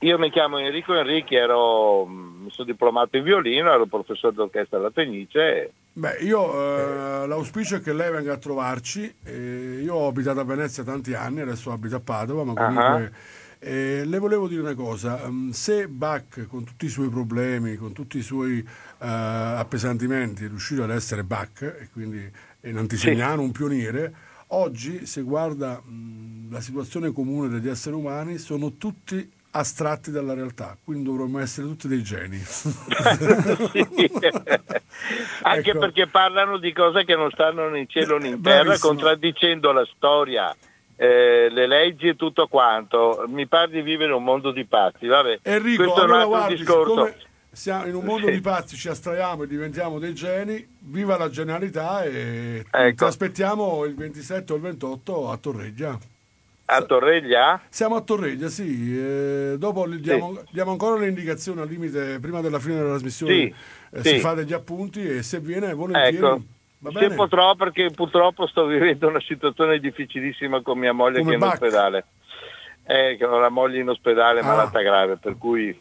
[0.03, 4.91] Io mi chiamo Enrico Enrichi, ero, mi sono diplomato in violino, ero professore d'orchestra alla
[4.91, 5.73] Fenice.
[5.93, 9.15] Beh, io eh, l'auspicio è che lei venga a trovarci.
[9.25, 13.03] Eh, io ho abitato a Venezia tanti anni, adesso abito a Padova, ma comunque...
[13.03, 13.39] Uh-huh.
[13.63, 17.93] Eh, le volevo dire una cosa, um, se Bach con tutti i suoi problemi, con
[17.93, 18.65] tutti i suoi uh,
[19.05, 22.27] appesantimenti è riuscito ad essere Bach e quindi
[22.59, 23.45] è un antisegnano, sì.
[23.45, 24.15] un pioniere,
[24.51, 30.77] oggi se guarda mh, la situazione comune degli esseri umani sono tutti astratti dalla realtà,
[30.83, 32.41] quindi dovremmo essere tutti dei geni.
[35.43, 35.79] Anche ecco.
[35.79, 38.93] perché parlano di cose che non stanno né in cielo né in terra, Bravissimo.
[38.93, 40.55] contraddicendo la storia,
[40.97, 43.25] eh, le leggi e tutto quanto.
[43.29, 45.07] Mi pare di vivere un mondo di pazzi.
[45.07, 47.15] Vabbè, Enrico, questo allora, è un altro guardi, discorso.
[47.53, 48.33] Siamo in un mondo sì.
[48.33, 50.65] di pazzi, ci astraiamo e diventiamo dei geni.
[50.79, 52.97] Viva la genialità e ecco.
[52.97, 55.99] ti aspettiamo il 27 o il 28 a Torreggia.
[56.67, 57.61] A Torreglia?
[57.69, 58.97] Siamo a Torreglia, sì.
[58.97, 60.45] Eh, dopo diamo, sì.
[60.53, 63.55] diamo, ancora le indicazioni al limite, prima della fine della trasmissione sì.
[63.91, 66.17] Eh, si fa degli appunti e se viene volentieri...
[66.17, 66.43] Ecco.
[66.93, 71.35] Se potrò, perché purtroppo sto vivendo una situazione difficilissima con mia moglie Come che è
[71.35, 71.53] in Bach.
[71.55, 72.05] ospedale.
[72.87, 74.45] Eh, che ho la moglie in ospedale ah.
[74.45, 75.77] malata grave, per cui...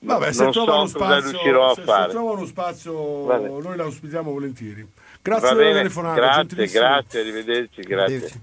[0.00, 3.48] Vabbè, se, trova, so spazio, se, se trova uno spazio, Vabbè.
[3.48, 4.88] noi la ospitiamo volentieri.
[5.20, 6.14] Grazie per la telefonata.
[6.14, 8.04] Grazie, grazie, arrivederci, grazie.
[8.04, 8.40] Arrivederci.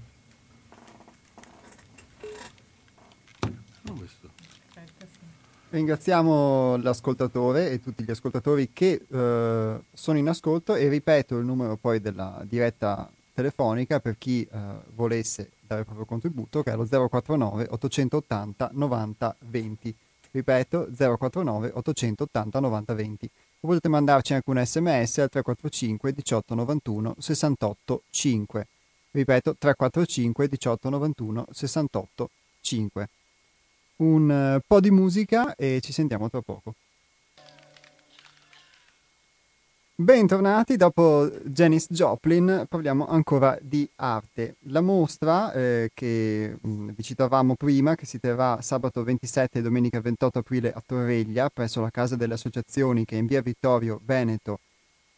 [5.68, 11.76] Ringraziamo l'ascoltatore e tutti gli ascoltatori che eh, sono in ascolto e ripeto il numero
[11.76, 14.58] poi della diretta telefonica per chi eh,
[14.94, 19.96] volesse dare il proprio contributo che è lo 049 880 90 20.
[20.36, 23.30] Ripeto 049 880 90 20.
[23.60, 28.66] O potete mandarci anche un sms al 345 18 91 68 5.
[29.12, 32.30] Ripeto 345 18 91 68
[32.60, 33.08] 5
[33.96, 36.74] un eh, po' di musica e ci sentiamo tra poco.
[39.98, 44.56] Bentornati, dopo Janis Joplin parliamo ancora di arte.
[44.68, 49.98] La mostra eh, che mm, vi citavamo prima, che si terrà sabato 27 e domenica
[50.02, 54.58] 28 aprile a Torreglia, presso la Casa delle Associazioni che è in via Vittorio Veneto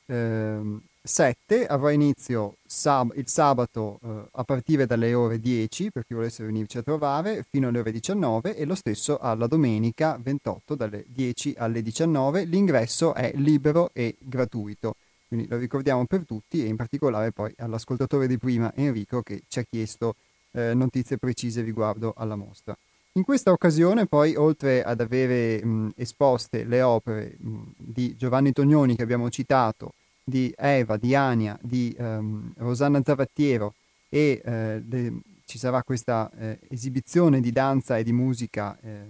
[0.07, 0.61] eh,
[1.03, 6.45] 7 avrà inizio sab- il sabato eh, a partire dalle ore 10 per chi volesse
[6.45, 11.55] venirci a trovare fino alle ore 19 e lo stesso alla domenica 28 dalle 10
[11.57, 14.97] alle 19 l'ingresso è libero e gratuito.
[15.29, 19.59] Quindi lo ricordiamo per tutti e in particolare poi all'ascoltatore di prima Enrico che ci
[19.59, 20.15] ha chiesto
[20.53, 22.77] eh, notizie precise riguardo alla mostra.
[23.13, 28.95] In questa occasione poi oltre ad avere mh, esposte le opere mh, di Giovanni Tognoni
[28.95, 29.93] che abbiamo citato
[30.29, 33.75] di Eva, di Ania, di um, Rosanna Zavattiero
[34.11, 39.01] e eh, le, ci sarà questa eh, esibizione di danza e di musica eh,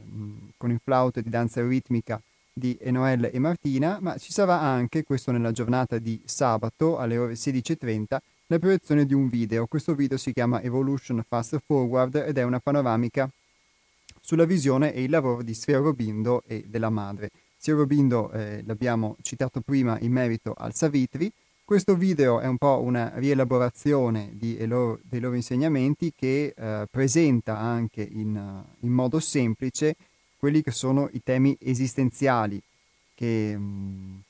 [0.56, 2.20] con il flauto e di danza ritmica
[2.52, 7.34] di Enoelle e Martina, ma ci sarà anche, questo nella giornata di sabato alle ore
[7.34, 8.16] 16.30,
[8.46, 9.66] la proiezione di un video.
[9.66, 13.28] Questo video si chiama Evolution Fast Forward ed è una panoramica
[14.20, 17.30] sulla visione e il lavoro di Sfera Robindo e della madre.
[17.60, 21.28] Sia Robindo eh, l'abbiamo citato prima in merito al Savitri.
[21.64, 27.58] Questo video è un po' una rielaborazione di, loro, dei loro insegnamenti che eh, presenta
[27.58, 29.96] anche in, uh, in, modo semplice
[30.38, 32.62] quelli che sono i temi esistenziali
[33.16, 34.22] che, mh,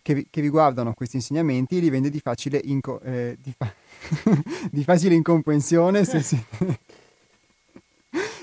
[0.00, 3.74] che, che riguardano questi insegnamenti e li rende di facile, inco- eh, di fa-
[4.70, 6.40] di facile incomprensione se si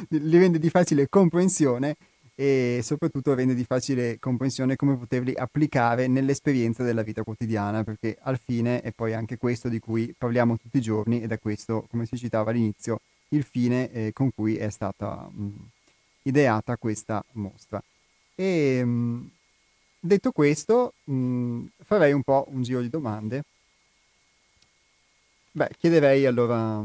[0.09, 1.95] li rende di facile comprensione
[2.35, 8.37] e soprattutto rende di facile comprensione come poterli applicare nell'esperienza della vita quotidiana, perché al
[8.37, 12.05] fine è poi anche questo di cui parliamo tutti i giorni ed è questo, come
[12.05, 15.69] si citava all'inizio, il fine eh, con cui è stata mh,
[16.23, 17.81] ideata questa mostra.
[18.35, 19.29] E mh,
[20.01, 23.43] detto questo, mh, farei un po' un giro di domande.
[25.51, 26.83] Beh, chiederei allora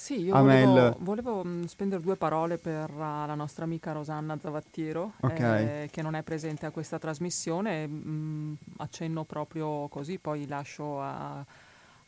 [0.00, 5.12] sì, io volevo, volevo mm, spendere due parole per uh, la nostra amica Rosanna Zavattiero,
[5.20, 5.82] okay.
[5.82, 7.86] eh, che non è presente a questa trasmissione.
[7.86, 11.44] Mh, mm, accenno proprio così, poi lascio a,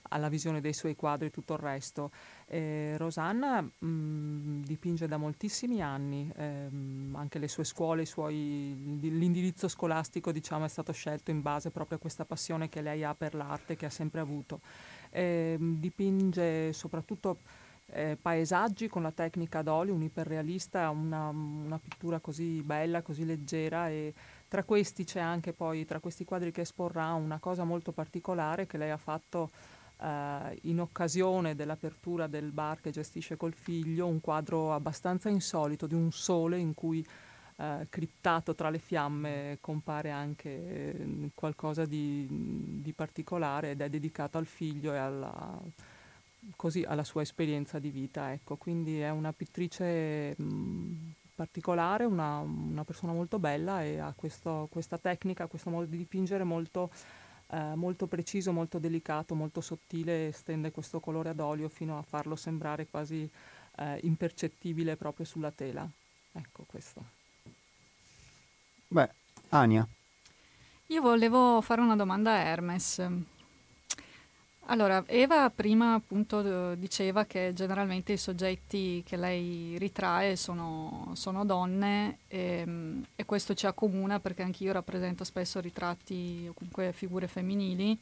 [0.09, 2.11] alla visione dei suoi quadri tutto il resto.
[2.47, 9.69] Eh, Rosanna mh, mm, dipinge da moltissimi anni, ehm, anche le sue scuole, suoi, l'indirizzo
[9.69, 13.35] scolastico diciamo, è stato scelto in base proprio a questa passione che lei ha per
[13.35, 14.61] l'arte, che ha sempre avuto.
[15.11, 17.37] Eh, dipinge soprattutto
[17.93, 23.25] eh, paesaggi con la tecnica ad olio, un iperrealista, una, una, pittura così bella, così
[23.25, 24.15] leggera e
[24.49, 28.79] tra questi c'è anche poi, tra questi quadri che esporrà, una cosa molto particolare che
[28.79, 29.51] lei ha fatto
[30.01, 35.95] eh, in occasione dell'apertura del bar che gestisce col figlio, un quadro abbastanza insolito di
[35.95, 37.07] un sole in cui
[37.57, 42.27] eh, criptato tra le fiamme compare anche eh, qualcosa di,
[42.81, 45.61] di particolare ed è dedicato al figlio e alla
[46.57, 48.33] così alla sua esperienza di vita.
[48.33, 48.57] Ecco.
[48.57, 54.99] Quindi è una pittrice mh, particolare, una, una, persona molto bella e ha questo, questa
[54.99, 56.91] tecnica, questo modo di dipingere molto,
[57.51, 62.03] eh, molto preciso, molto delicato, molto sottile e stende questo colore ad olio fino a
[62.03, 63.29] farlo sembrare quasi
[63.77, 65.89] eh, impercettibile proprio sulla tela.
[66.33, 67.05] Ecco questo.
[68.89, 69.11] Beh,
[69.51, 69.87] Ania.
[70.87, 73.03] Io volevo fare una domanda a Hermes.
[74.67, 82.19] Allora, Eva prima appunto diceva che generalmente i soggetti che lei ritrae sono, sono donne
[82.29, 87.99] e, ehm, e, questo ci accomuna perché anch'io rappresento spesso ritratti o comunque figure femminili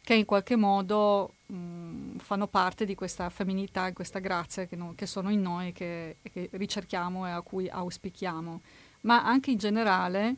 [0.00, 4.94] che in qualche modo mh, fanno parte di questa femminilità e questa grazia che, no,
[4.96, 8.60] che sono in noi, che, che ricerchiamo e a cui auspichiamo.
[9.02, 10.36] Ma anche in generale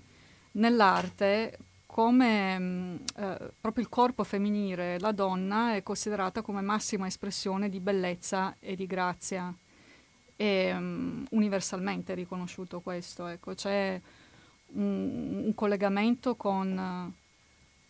[0.52, 1.56] nell'arte
[1.90, 7.68] come mh, mm, eh, proprio il corpo femminile, la donna, è considerata come massima espressione
[7.68, 9.52] di bellezza e di grazia.
[10.36, 13.26] E um, universalmente riconosciuto questo.
[13.26, 13.54] Ecco.
[13.54, 14.00] C'è
[14.74, 17.12] un, un collegamento con uh,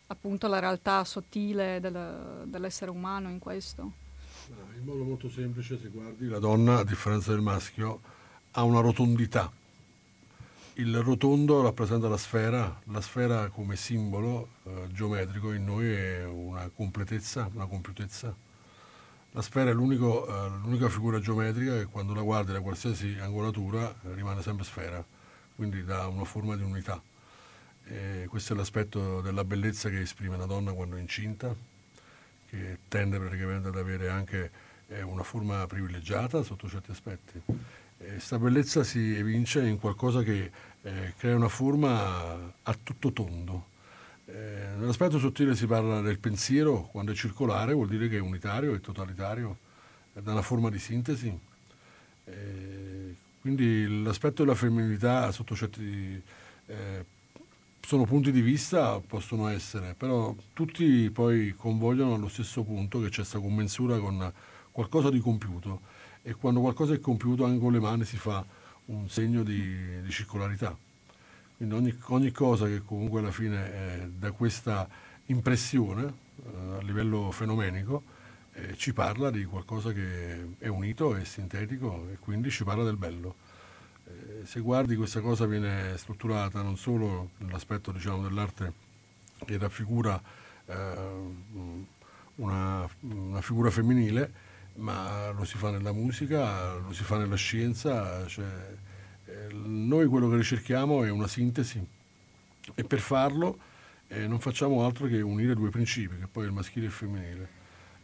[0.07, 3.93] appunto la realtà sottile del, dell'essere umano in questo.
[4.79, 8.01] In modo molto semplice, se guardi, la donna, a differenza del maschio,
[8.53, 9.53] ha una rotondità
[10.81, 16.71] il rotondo rappresenta la sfera, la sfera come simbolo eh, geometrico in noi è una
[16.75, 18.35] completezza, una compiutezza.
[19.33, 24.15] La sfera è eh, l'unica figura geometrica che quando la guardi da qualsiasi angolatura eh,
[24.15, 25.05] rimane sempre sfera,
[25.55, 27.03] quindi dà una forma di unità.
[27.85, 31.55] E questo è l'aspetto della bellezza che esprime la donna quando è incinta,
[32.49, 34.51] che tende praticamente ad avere anche
[34.89, 37.43] eh, una forma privilegiata sotto certi aspetti.
[38.03, 43.67] Questa bellezza si evince in qualcosa che eh, crea una forma a tutto tondo.
[44.25, 48.75] Eh, nell'aspetto sottile si parla del pensiero, quando è circolare vuol dire che è unitario,
[48.75, 49.59] è totalitario,
[50.15, 51.39] è da una forma di sintesi.
[52.25, 56.23] Eh, quindi l'aspetto della femminilità sotto certi
[56.69, 57.05] eh,
[57.83, 63.17] sono punti di vista, possono essere, però tutti poi convogliano allo stesso punto che c'è
[63.17, 64.33] questa commensura con
[64.73, 65.90] qualcosa di compiuto
[66.31, 68.47] e quando qualcosa è compiuto anche con le mani si fa
[68.87, 70.77] un segno di, di circolarità.
[71.57, 74.89] Quindi ogni, ogni, cosa che comunque alla fine eh, da questa
[75.27, 76.05] impressione
[76.37, 78.05] eh, a livello fenomenico
[78.53, 82.97] eh, ci parla di qualcosa che è unito, è sintetico e quindi ci parla del
[82.97, 83.35] bello.
[84.07, 88.73] Eh, se guardi questa cosa viene strutturata non solo nell'aspetto diciamo, dell'arte
[89.45, 90.21] che raffigura
[90.67, 90.95] eh,
[92.37, 94.49] una, una figura femminile,
[94.81, 98.77] ma lo si fa nella musica, lo si fa nella scienza, cioè,
[99.27, 101.87] eh, noi quello che ricerchiamo è una sintesi
[102.75, 103.59] e per farlo
[104.09, 106.95] eh, non facciamo altro che unire due principi, che poi è il maschile e il
[106.95, 107.49] femminile.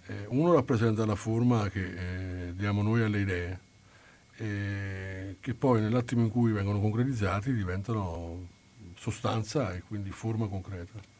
[0.06, 3.60] Eh, uno rappresenta la forma che eh, diamo noi alle idee,
[4.36, 8.46] che poi nell'attimo in cui vengono concretizzati diventano
[8.98, 11.15] sostanza e quindi forma concreta.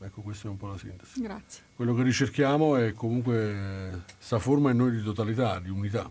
[0.00, 1.20] Ecco, questa è un po' la sintesi.
[1.20, 1.64] Grazie.
[1.74, 6.08] Quello che ricerchiamo è comunque questa forma in noi di totalità, di unità.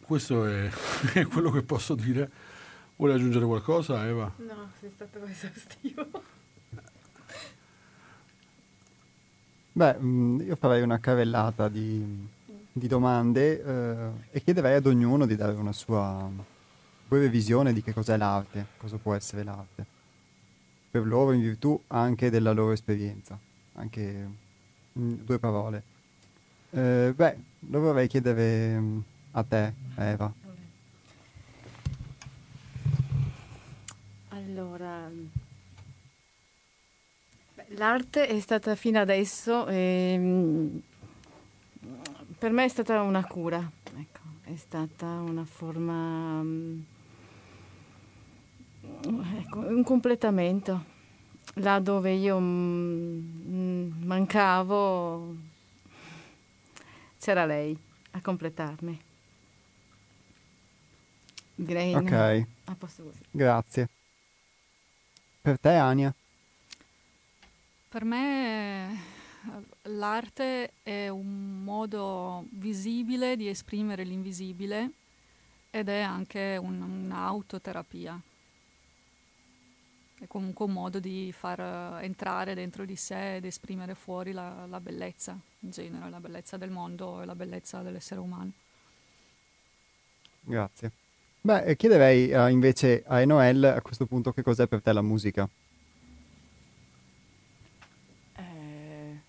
[0.00, 0.68] Questo è,
[1.14, 2.28] è quello che posso dire.
[2.96, 4.32] Vuole aggiungere qualcosa, Eva?
[4.38, 6.08] No, sei stato esaustivo.
[9.72, 12.26] Beh, mm, io farei una carrellata di,
[12.72, 16.28] di domande eh, e chiederei ad ognuno di dare una sua
[17.10, 19.84] breve visione di che cos'è l'arte, cosa può essere l'arte,
[20.92, 23.36] per loro in virtù anche della loro esperienza,
[23.72, 24.28] anche
[24.92, 25.82] in due parole.
[26.70, 27.36] Eh, beh,
[27.70, 28.98] lo vorrei chiedere mm,
[29.32, 30.32] a te, Eva.
[34.28, 35.10] Allora,
[37.70, 40.80] l'arte è stata fino adesso, ehm,
[42.38, 46.38] per me è stata una cura, ecco, è stata una forma...
[46.38, 46.84] Um,
[49.38, 50.98] ecco, un completamento.
[51.54, 55.36] Là dove io mm, mancavo
[57.18, 57.76] c'era lei
[58.12, 59.00] a completarmi.
[61.54, 62.46] Direi ok.
[62.64, 63.20] A posto così.
[63.30, 63.88] Grazie.
[65.40, 66.14] Per te, Ania?
[67.88, 68.98] Per me
[69.82, 74.92] l'arte è un modo visibile di esprimere l'invisibile
[75.70, 78.20] ed è anche un, un'autoterapia
[80.20, 84.66] è comunque un modo di far eh, entrare dentro di sé ed esprimere fuori la,
[84.66, 88.52] la bellezza in genere, la bellezza del mondo e la bellezza dell'essere umano.
[90.42, 90.92] Grazie.
[91.40, 95.48] Beh, chiederei uh, invece a Enoel a questo punto che cos'è per te la musica.
[98.34, 99.20] Eh,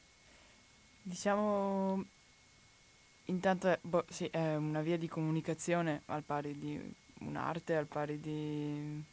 [1.02, 2.04] diciamo,
[3.26, 8.20] intanto è, boh, sì, è una via di comunicazione al pari di un'arte, al pari
[8.20, 9.04] di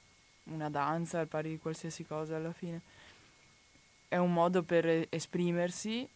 [0.51, 2.81] una danza, al pari di qualsiasi cosa alla fine.
[4.09, 6.09] È un modo per esprimersi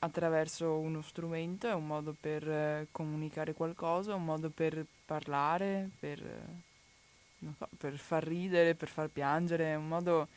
[0.00, 5.90] attraverso uno strumento, è un modo per eh, comunicare qualcosa, è un modo per parlare,
[5.98, 6.22] per,
[7.56, 10.28] so, per far ridere, per far piangere, è un modo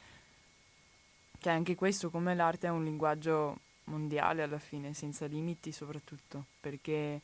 [1.40, 7.20] che anche questo, come l'arte, è un linguaggio mondiale alla fine, senza limiti soprattutto, perché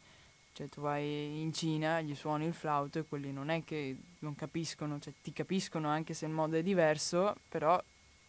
[0.57, 4.33] cioè tu vai in Cina, gli suoni il flauto e quelli non è che non
[4.33, 7.79] capiscono, cioè ti capiscono anche se il modo è diverso, però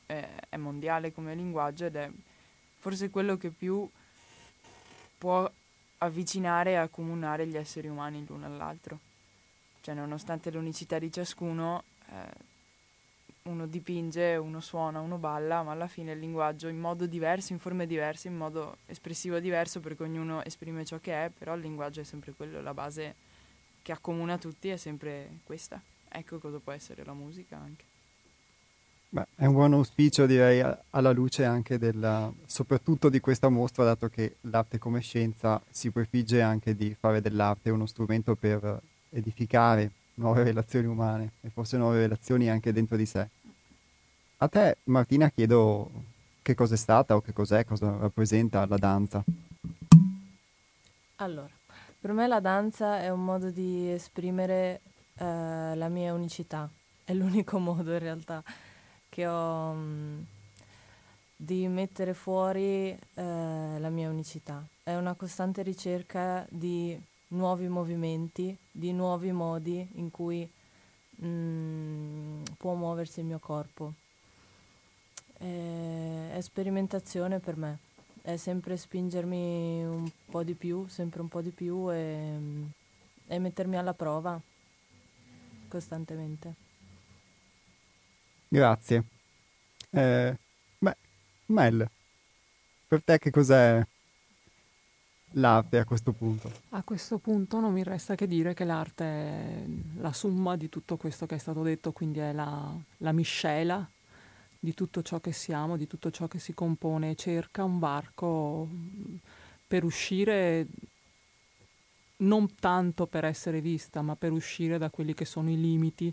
[0.04, 2.10] è, è mondiale come linguaggio ed è
[2.80, 3.88] forse quello che più
[5.16, 5.50] può
[5.96, 8.98] avvicinare e accomunare gli esseri umani l'uno all'altro.
[9.80, 12.30] Cioè nonostante l'unicità di ciascuno, eh,
[13.48, 17.58] uno dipinge, uno suona, uno balla, ma alla fine il linguaggio in modo diverso, in
[17.58, 22.00] forme diverse, in modo espressivo diverso, perché ognuno esprime ciò che è, però il linguaggio
[22.00, 23.14] è sempre quello, la base
[23.82, 25.80] che accomuna tutti è sempre questa.
[26.08, 27.84] Ecco cosa può essere la musica anche.
[29.10, 34.08] Beh, è un buon auspicio direi alla luce anche della, soprattutto di questa mostra, dato
[34.08, 38.80] che l'arte come scienza si prefigge anche di fare dell'arte uno strumento per
[39.10, 43.28] edificare nuove relazioni umane e forse nuove relazioni anche dentro di sé.
[44.40, 45.90] A te Martina chiedo
[46.42, 49.24] che cosa è stata o che cos'è, cosa rappresenta la danza.
[51.16, 51.50] Allora,
[51.98, 54.80] per me la danza è un modo di esprimere
[55.16, 56.70] eh, la mia unicità,
[57.02, 58.40] è l'unico modo in realtà
[59.08, 60.20] che ho mh, mm,
[61.34, 64.64] di mettere fuori eh, la mia unicità.
[64.84, 66.96] È una costante ricerca di
[67.30, 70.48] nuovi movimenti, di nuovi modi in cui
[71.16, 73.94] mh, mm, può muoversi il mio corpo.
[75.38, 77.78] È, è sperimentazione per me
[78.28, 82.38] è sempre spingermi un po' di più, sempre un po' di più e,
[83.26, 84.38] e mettermi alla prova
[85.66, 86.54] costantemente.
[88.46, 89.04] Grazie.
[89.88, 90.36] Eh,
[90.78, 90.96] beh,
[91.46, 91.88] Mel,
[92.86, 93.82] per te che cos'è
[95.32, 96.52] l'arte a questo punto?
[96.70, 99.64] A questo punto non mi resta che dire che l'arte è
[100.00, 103.88] la somma di tutto questo che è stato detto, quindi è la, la miscela
[104.58, 108.68] di tutto ciò che siamo, di tutto ciò che si compone, cerca un varco
[109.66, 110.66] per uscire
[112.18, 116.12] non tanto per essere vista, ma per uscire da quelli che sono i limiti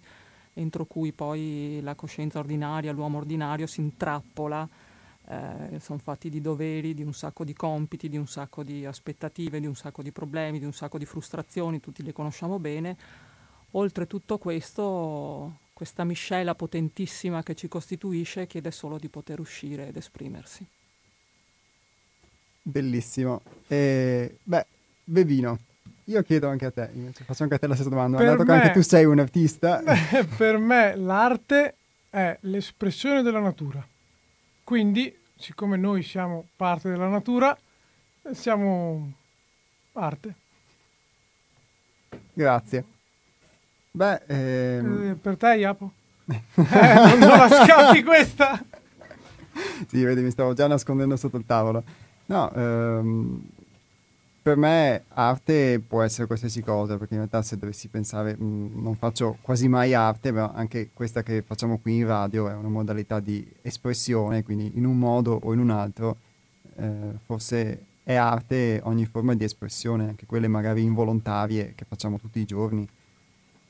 [0.54, 4.68] entro cui poi la coscienza ordinaria, l'uomo ordinario si intrappola,
[5.28, 9.60] eh, sono fatti di doveri, di un sacco di compiti, di un sacco di aspettative,
[9.60, 12.96] di un sacco di problemi, di un sacco di frustrazioni, tutti le conosciamo bene.
[13.72, 19.98] Oltre tutto questo questa miscela potentissima che ci costituisce chiede solo di poter uscire ed
[19.98, 20.66] esprimersi.
[22.62, 23.42] Bellissimo.
[23.68, 24.66] E, beh,
[25.04, 25.60] Bevino,
[26.06, 26.90] io chiedo anche a te,
[27.26, 29.20] faccio anche a te la stessa domanda, per dato me, che anche tu sei un
[29.20, 29.82] artista.
[29.84, 31.76] Beh, per me l'arte
[32.10, 33.86] è l'espressione della natura.
[34.64, 37.56] Quindi, siccome noi siamo parte della natura,
[38.32, 39.12] siamo
[39.92, 40.36] arte.
[42.32, 42.95] Grazie.
[43.96, 45.10] Beh, ehm...
[45.12, 45.92] eh, per te, Iapo?
[46.28, 48.62] eh, non, non la scappi questa?
[49.88, 51.82] sì, vedi, mi stavo già nascondendo sotto il tavolo.
[52.26, 53.42] No, ehm,
[54.42, 58.84] per me arte può essere qualsiasi cosa, perché in realtà se dovessi pensare, mh, mm,
[58.84, 62.68] non faccio quasi mai arte, però anche questa che facciamo qui in radio è una
[62.68, 66.18] modalità di espressione, quindi in un modo o in un altro,
[66.76, 72.40] eh, forse è arte ogni forma di espressione, anche quelle magari involontarie che facciamo tutti
[72.40, 72.86] i giorni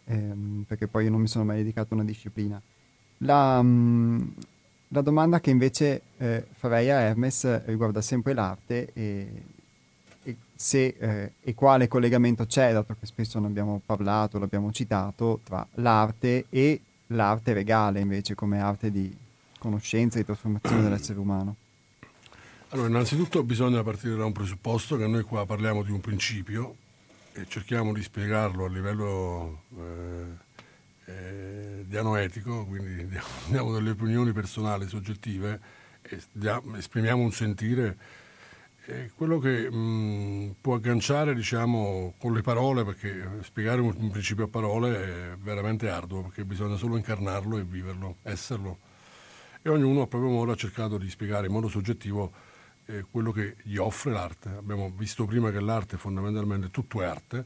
[0.06, 2.61] ehm, perché poi io non mi sono mai dedicato a una disciplina.
[3.19, 4.22] La, mm,
[4.90, 9.44] la domanda che invece eh, farei a Hermes riguarda sempre l'arte e,
[10.23, 15.40] e, se, eh, e quale collegamento c'è, dato che spesso ne abbiamo parlato, l'abbiamo citato,
[15.44, 19.15] tra l'arte e l'arte regale invece come arte di
[19.60, 21.56] conoscenza e di trasformazione dell'essere umano.
[22.69, 26.76] Allora, innanzitutto bisogna partire da un presupposto che noi qua parliamo di un principio
[27.38, 33.06] e cerchiamo di spiegarlo a livello eh, eh, dianoetico, quindi
[33.49, 35.60] diamo delle opinioni personali, soggettive,
[36.02, 37.98] e diamo, esprimiamo un sentire,
[38.86, 44.45] eh, quello che mh, può agganciare diciamo, con le parole, perché spiegare un, un principio
[44.45, 48.78] a parole è veramente arduo, perché bisogna solo incarnarlo e viverlo, esserlo.
[49.62, 52.32] E ognuno a proprio modo ha cercato di spiegare in modo soggettivo
[52.88, 54.49] eh, quello che gli offre l'arte.
[54.49, 57.45] Abbiamo visto prima che l'arte fondamentalmente tutto è arte.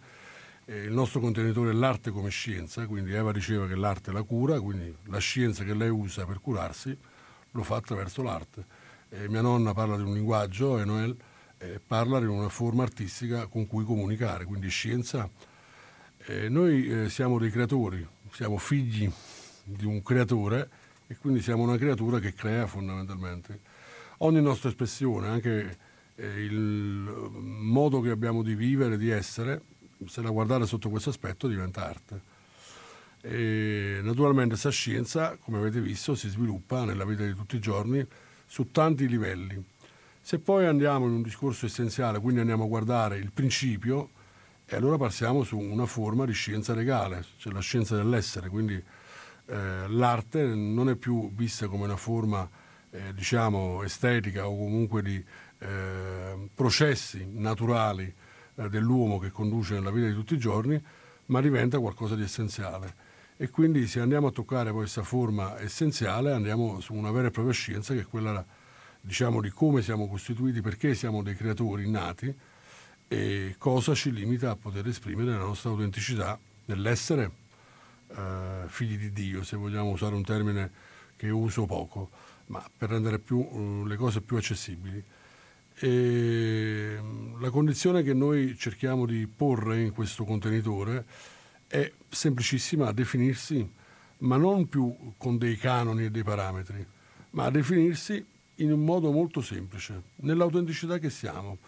[0.65, 4.59] Eh, il nostro contenitore è l'arte come scienza, quindi Eva diceva che l'arte la cura,
[4.59, 6.95] quindi la scienza che lei usa per curarsi
[7.51, 8.65] lo fa attraverso l'arte.
[9.09, 11.15] Eh, mia nonna parla di un linguaggio e Noel
[11.57, 15.29] eh, parla di una forma artistica con cui comunicare, quindi scienza.
[16.49, 19.11] Noi eh, siamo dei creatori, siamo figli
[19.63, 20.69] di un creatore
[21.07, 23.61] e quindi siamo una creatura che crea fondamentalmente
[24.19, 25.77] ogni nostra espressione, anche
[26.15, 29.61] eh, il modo che abbiamo di vivere, di essere,
[30.05, 32.21] se la guardate sotto questo aspetto diventa arte.
[33.21, 38.05] E naturalmente questa scienza, come avete visto, si sviluppa nella vita di tutti i giorni
[38.45, 39.61] su tanti livelli.
[40.21, 44.11] Se poi andiamo in un discorso essenziale, quindi andiamo a guardare il principio,
[44.65, 49.87] e allora passiamo su una forma di scienza regale, cioè la scienza dell'essere, quindi eh,
[49.87, 52.47] l'arte non è più vista come una forma
[52.91, 55.23] eh, diciamo, estetica o comunque di
[55.59, 58.13] eh, processi naturali
[58.55, 60.81] eh, dell'uomo che conduce nella vita di tutti i giorni,
[61.27, 63.07] ma diventa qualcosa di essenziale.
[63.37, 67.53] E quindi se andiamo a toccare questa forma essenziale andiamo su una vera e propria
[67.53, 68.45] scienza che è quella
[68.99, 72.35] diciamo, di come siamo costituiti, perché siamo dei creatori nati
[73.07, 77.31] e cosa ci limita a poter esprimere la nostra autenticità nell'essere
[78.15, 80.71] eh, figli di Dio, se vogliamo usare un termine
[81.15, 82.09] che uso poco,
[82.49, 85.03] ma per rendere più, uh, le cose più accessibili.
[85.81, 91.05] E mm, la condizione che noi cerchiamo di porre in questo contenitore
[91.67, 93.67] è semplicissima a definirsi,
[94.19, 96.85] ma non più con dei canoni e dei parametri,
[97.31, 101.59] ma a definirsi in un modo molto semplice, nell'autenticità che siamo.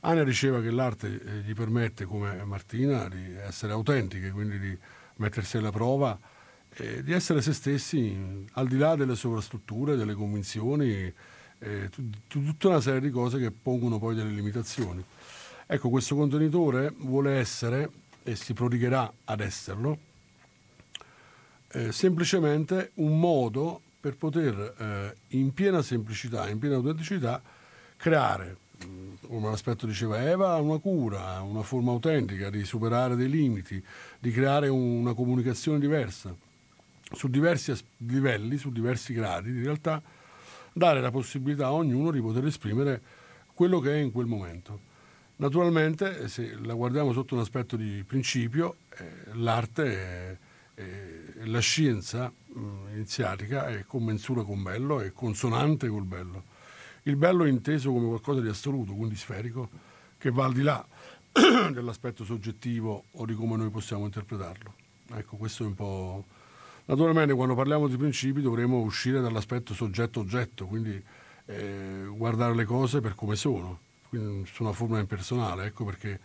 [0.00, 4.78] Ania diceva che l'arte eh, gli permette, come Martina, di essere autentiche, quindi di
[5.16, 6.18] mettersi alla prova,
[6.76, 11.12] e di essere se stessi al di là delle sovrastrutture, delle convinzioni,
[11.58, 11.90] eh,
[12.26, 15.04] tutta una serie di cose che pongono poi delle limitazioni.
[15.66, 17.90] Ecco, questo contenitore vuole essere,
[18.22, 19.98] e si prodigherà ad esserlo,
[21.68, 27.42] eh, semplicemente un modo per poter eh, in piena semplicità, in piena autenticità,
[27.96, 33.82] creare, mm, come l'aspetto diceva Eva, una cura, una forma autentica di superare dei limiti,
[34.18, 36.34] di creare una comunicazione diversa,
[37.12, 40.02] su diversi livelli, su diversi gradi, in realtà
[40.72, 43.00] dare la possibilità a ognuno di poter esprimere
[43.54, 44.92] quello che è in quel momento.
[45.36, 50.38] Naturalmente, se la guardiamo sotto un aspetto di principio, eh, l'arte è,
[50.74, 56.52] è, la scienza mh, iniziatica è commensura con bello, è consonante col bello.
[57.02, 59.68] Il bello è inteso come qualcosa di assoluto, quindi sferico,
[60.18, 60.84] che va al di là
[61.70, 64.74] dell'aspetto soggettivo o di come noi possiamo interpretarlo.
[65.14, 66.24] Ecco, questo è un po'...
[66.86, 71.02] Naturalmente quando parliamo di principi dovremo uscire dall'aspetto soggetto-oggetto, quindi
[71.46, 76.20] eh, guardare le cose per come sono, quindi su una forma impersonale, ecco perché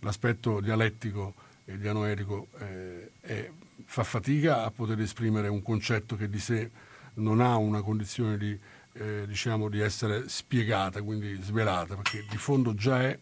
[0.00, 3.50] l'aspetto dialettico e dianoetico eh, è
[3.86, 6.70] fa fatica a poter esprimere un concetto che di sé
[7.14, 8.58] non ha una condizione di,
[8.92, 13.18] eh, diciamo, di essere spiegata, quindi svelata, perché di fondo già è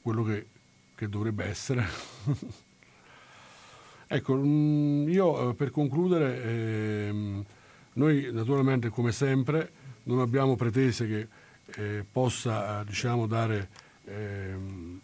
[0.00, 0.46] quello che,
[0.94, 1.86] che dovrebbe essere.
[4.08, 7.42] ecco, mm, io eh, per concludere, eh,
[7.92, 9.70] noi naturalmente come sempre
[10.04, 11.28] non abbiamo pretese che
[11.76, 13.68] eh, possa diciamo, dare
[14.06, 15.00] ehm,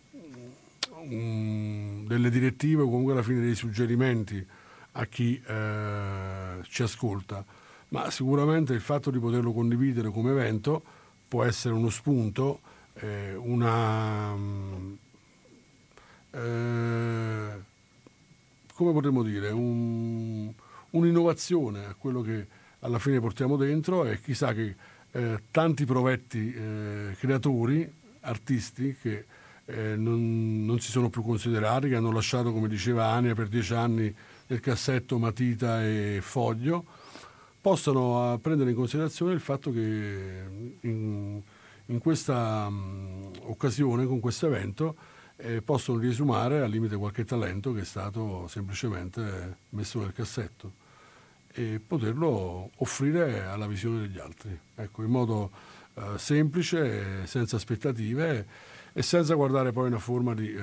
[1.03, 4.45] un, delle direttive o comunque alla fine dei suggerimenti
[4.93, 7.45] a chi eh, ci ascolta,
[7.89, 10.83] ma sicuramente il fatto di poterlo condividere come evento
[11.29, 12.61] può essere uno spunto,
[12.95, 14.35] eh, una...
[18.75, 20.53] Come potremmo dire, un,
[20.91, 22.47] un'innovazione a quello che
[22.81, 24.75] alla fine portiamo dentro e chissà che
[25.13, 27.91] eh, tanti provetti eh, creatori,
[28.21, 29.27] artisti che
[29.67, 33.73] eh, non, non, si sono più considerati, che hanno lasciato, come diceva Ania, per dieci
[33.75, 34.13] anni
[34.49, 36.85] nel cassetto matita e foglio,
[37.61, 40.43] possano eh, prendere in considerazione il fatto che
[40.81, 41.41] in,
[41.87, 44.97] in questa um, occasione, con questo evento,
[45.37, 50.83] eh, possono riesumare al limite qualche talento che è stato semplicemente messo nel cassetto
[51.53, 55.51] e poterlo offrire alla visione degli altri, ecco, in modo
[55.95, 58.47] eh, semplice, senza aspettative
[58.93, 60.63] e senza guardare poi una forma di eh,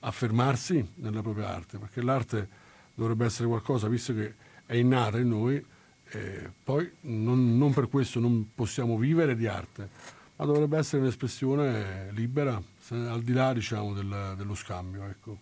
[0.00, 2.48] affermarsi nella propria arte, perché l'arte
[2.94, 4.34] dovrebbe essere qualcosa, visto che
[4.66, 5.64] è innata in noi,
[6.12, 9.88] eh, poi non, non, per questo non possiamo vivere di arte,
[10.36, 15.04] ma dovrebbe essere un'espressione libera, al di là diciamo, del, dello scambio.
[15.04, 15.38] Ecco.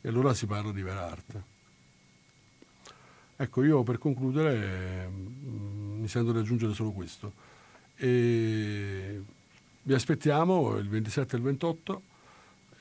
[0.00, 1.50] E allora si parla di vera arte.
[3.36, 7.32] Ecco, io per concludere mm, mi sento di aggiungere solo questo.
[7.96, 9.22] E
[9.82, 12.02] vi aspettiamo il 27 e il 28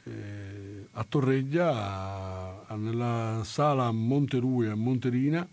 [0.03, 5.47] eh, a Torreggia, a, nella sala Monterui a Monterina,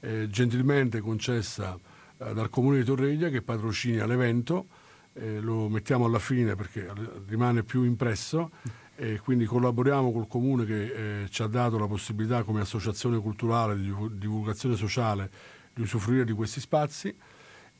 [0.00, 1.78] eh, gentilmente concessa
[2.18, 4.66] eh, dal Comune di Torreggia che patrocina l'evento.
[5.14, 6.90] Eh, lo mettiamo alla fine perché
[7.26, 8.50] rimane più impresso
[8.96, 13.76] e quindi collaboriamo col Comune che eh, ci ha dato la possibilità come associazione culturale
[13.76, 15.30] di divulgazione sociale
[15.74, 17.14] di usufruire di questi spazi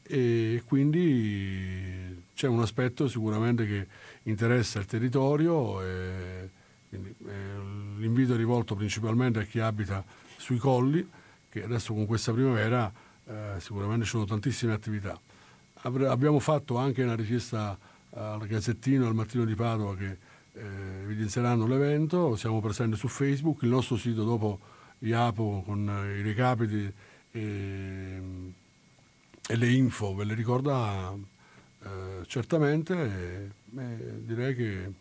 [0.02, 3.86] e quindi c'è un aspetto sicuramente che
[4.24, 6.50] interessa il territorio e
[6.88, 10.04] quindi, eh, l'invito è rivolto principalmente a chi abita
[10.36, 11.09] sui colli
[11.48, 12.92] che adesso con questa primavera
[13.26, 15.18] eh, sicuramente ci sono tantissime attività.
[15.84, 17.76] Abbiamo fatto anche una richiesta
[18.10, 20.16] al Gazzettino, al Mattino di Padova che
[20.52, 20.60] eh,
[21.02, 24.60] evidenzieranno l'evento, siamo presenti su Facebook, il nostro sito dopo
[25.00, 25.80] IAPO con
[26.16, 26.92] i recapiti
[27.32, 28.22] e,
[29.48, 31.14] e le info ve le ricorda
[31.82, 32.94] eh, certamente.
[32.94, 34.92] E, e direi che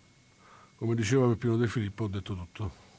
[0.78, 2.91] come diceva Peppino De Filippo ho detto tutto.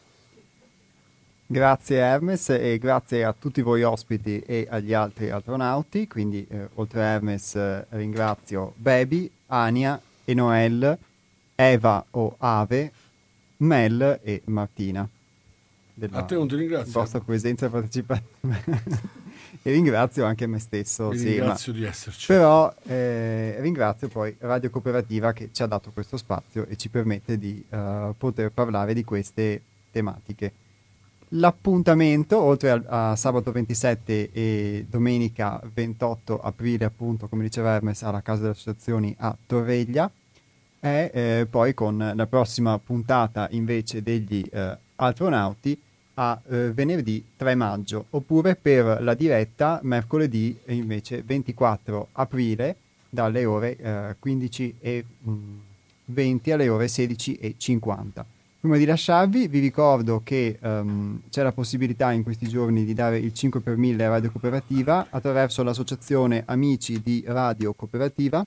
[1.53, 7.03] Grazie Hermes e grazie a tutti voi ospiti e agli altri astronauti, quindi eh, oltre
[7.03, 10.97] a Hermes eh, ringrazio Baby, Ania, Enoel,
[11.55, 12.91] Eva o Ave,
[13.59, 15.07] Mel e Martina.
[16.11, 16.91] a te non ti ringrazio.
[16.91, 18.63] vostra presenza e partecipazione.
[19.61, 21.11] e ringrazio anche me stesso.
[21.11, 22.27] Vi sì, ringrazio ma- di esserci.
[22.29, 27.37] Però eh, ringrazio poi Radio Cooperativa che ci ha dato questo spazio e ci permette
[27.37, 29.61] di eh, poter parlare di queste
[29.91, 30.62] tematiche.
[31.35, 38.21] L'appuntamento, oltre a, a sabato 27 e domenica 28 aprile, appunto, come diceva Hermes, alla
[38.21, 40.11] Casa delle Associazioni a Torreglia,
[40.79, 45.81] è eh, poi con la prossima puntata invece degli eh, astronauti
[46.15, 52.77] a eh, venerdì 3 maggio, oppure per la diretta mercoledì invece 24 aprile
[53.09, 55.33] dalle ore eh, 15 e mh,
[56.05, 58.27] 20 alle ore 16 e 50.
[58.63, 63.19] Prima di lasciarvi vi ricordo che ehm, c'è la possibilità in questi giorni di dare
[63.19, 68.45] il 5 per 1000 a Radio Cooperativa attraverso l'associazione Amici di Radio Cooperativa.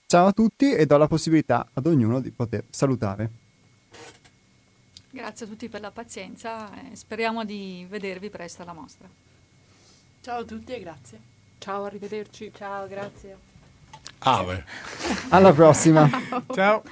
[0.05, 3.40] Ciao a tutti e do la possibilità ad ognuno di poter salutare.
[5.11, 9.07] Grazie a tutti per la pazienza e speriamo di vedervi presto alla mostra.
[10.21, 11.19] Ciao a tutti e grazie.
[11.57, 12.51] Ciao, arrivederci.
[12.55, 13.37] Ciao, grazie.
[14.19, 14.65] Ave.
[15.29, 16.09] Alla prossima.
[16.53, 16.83] Ciao.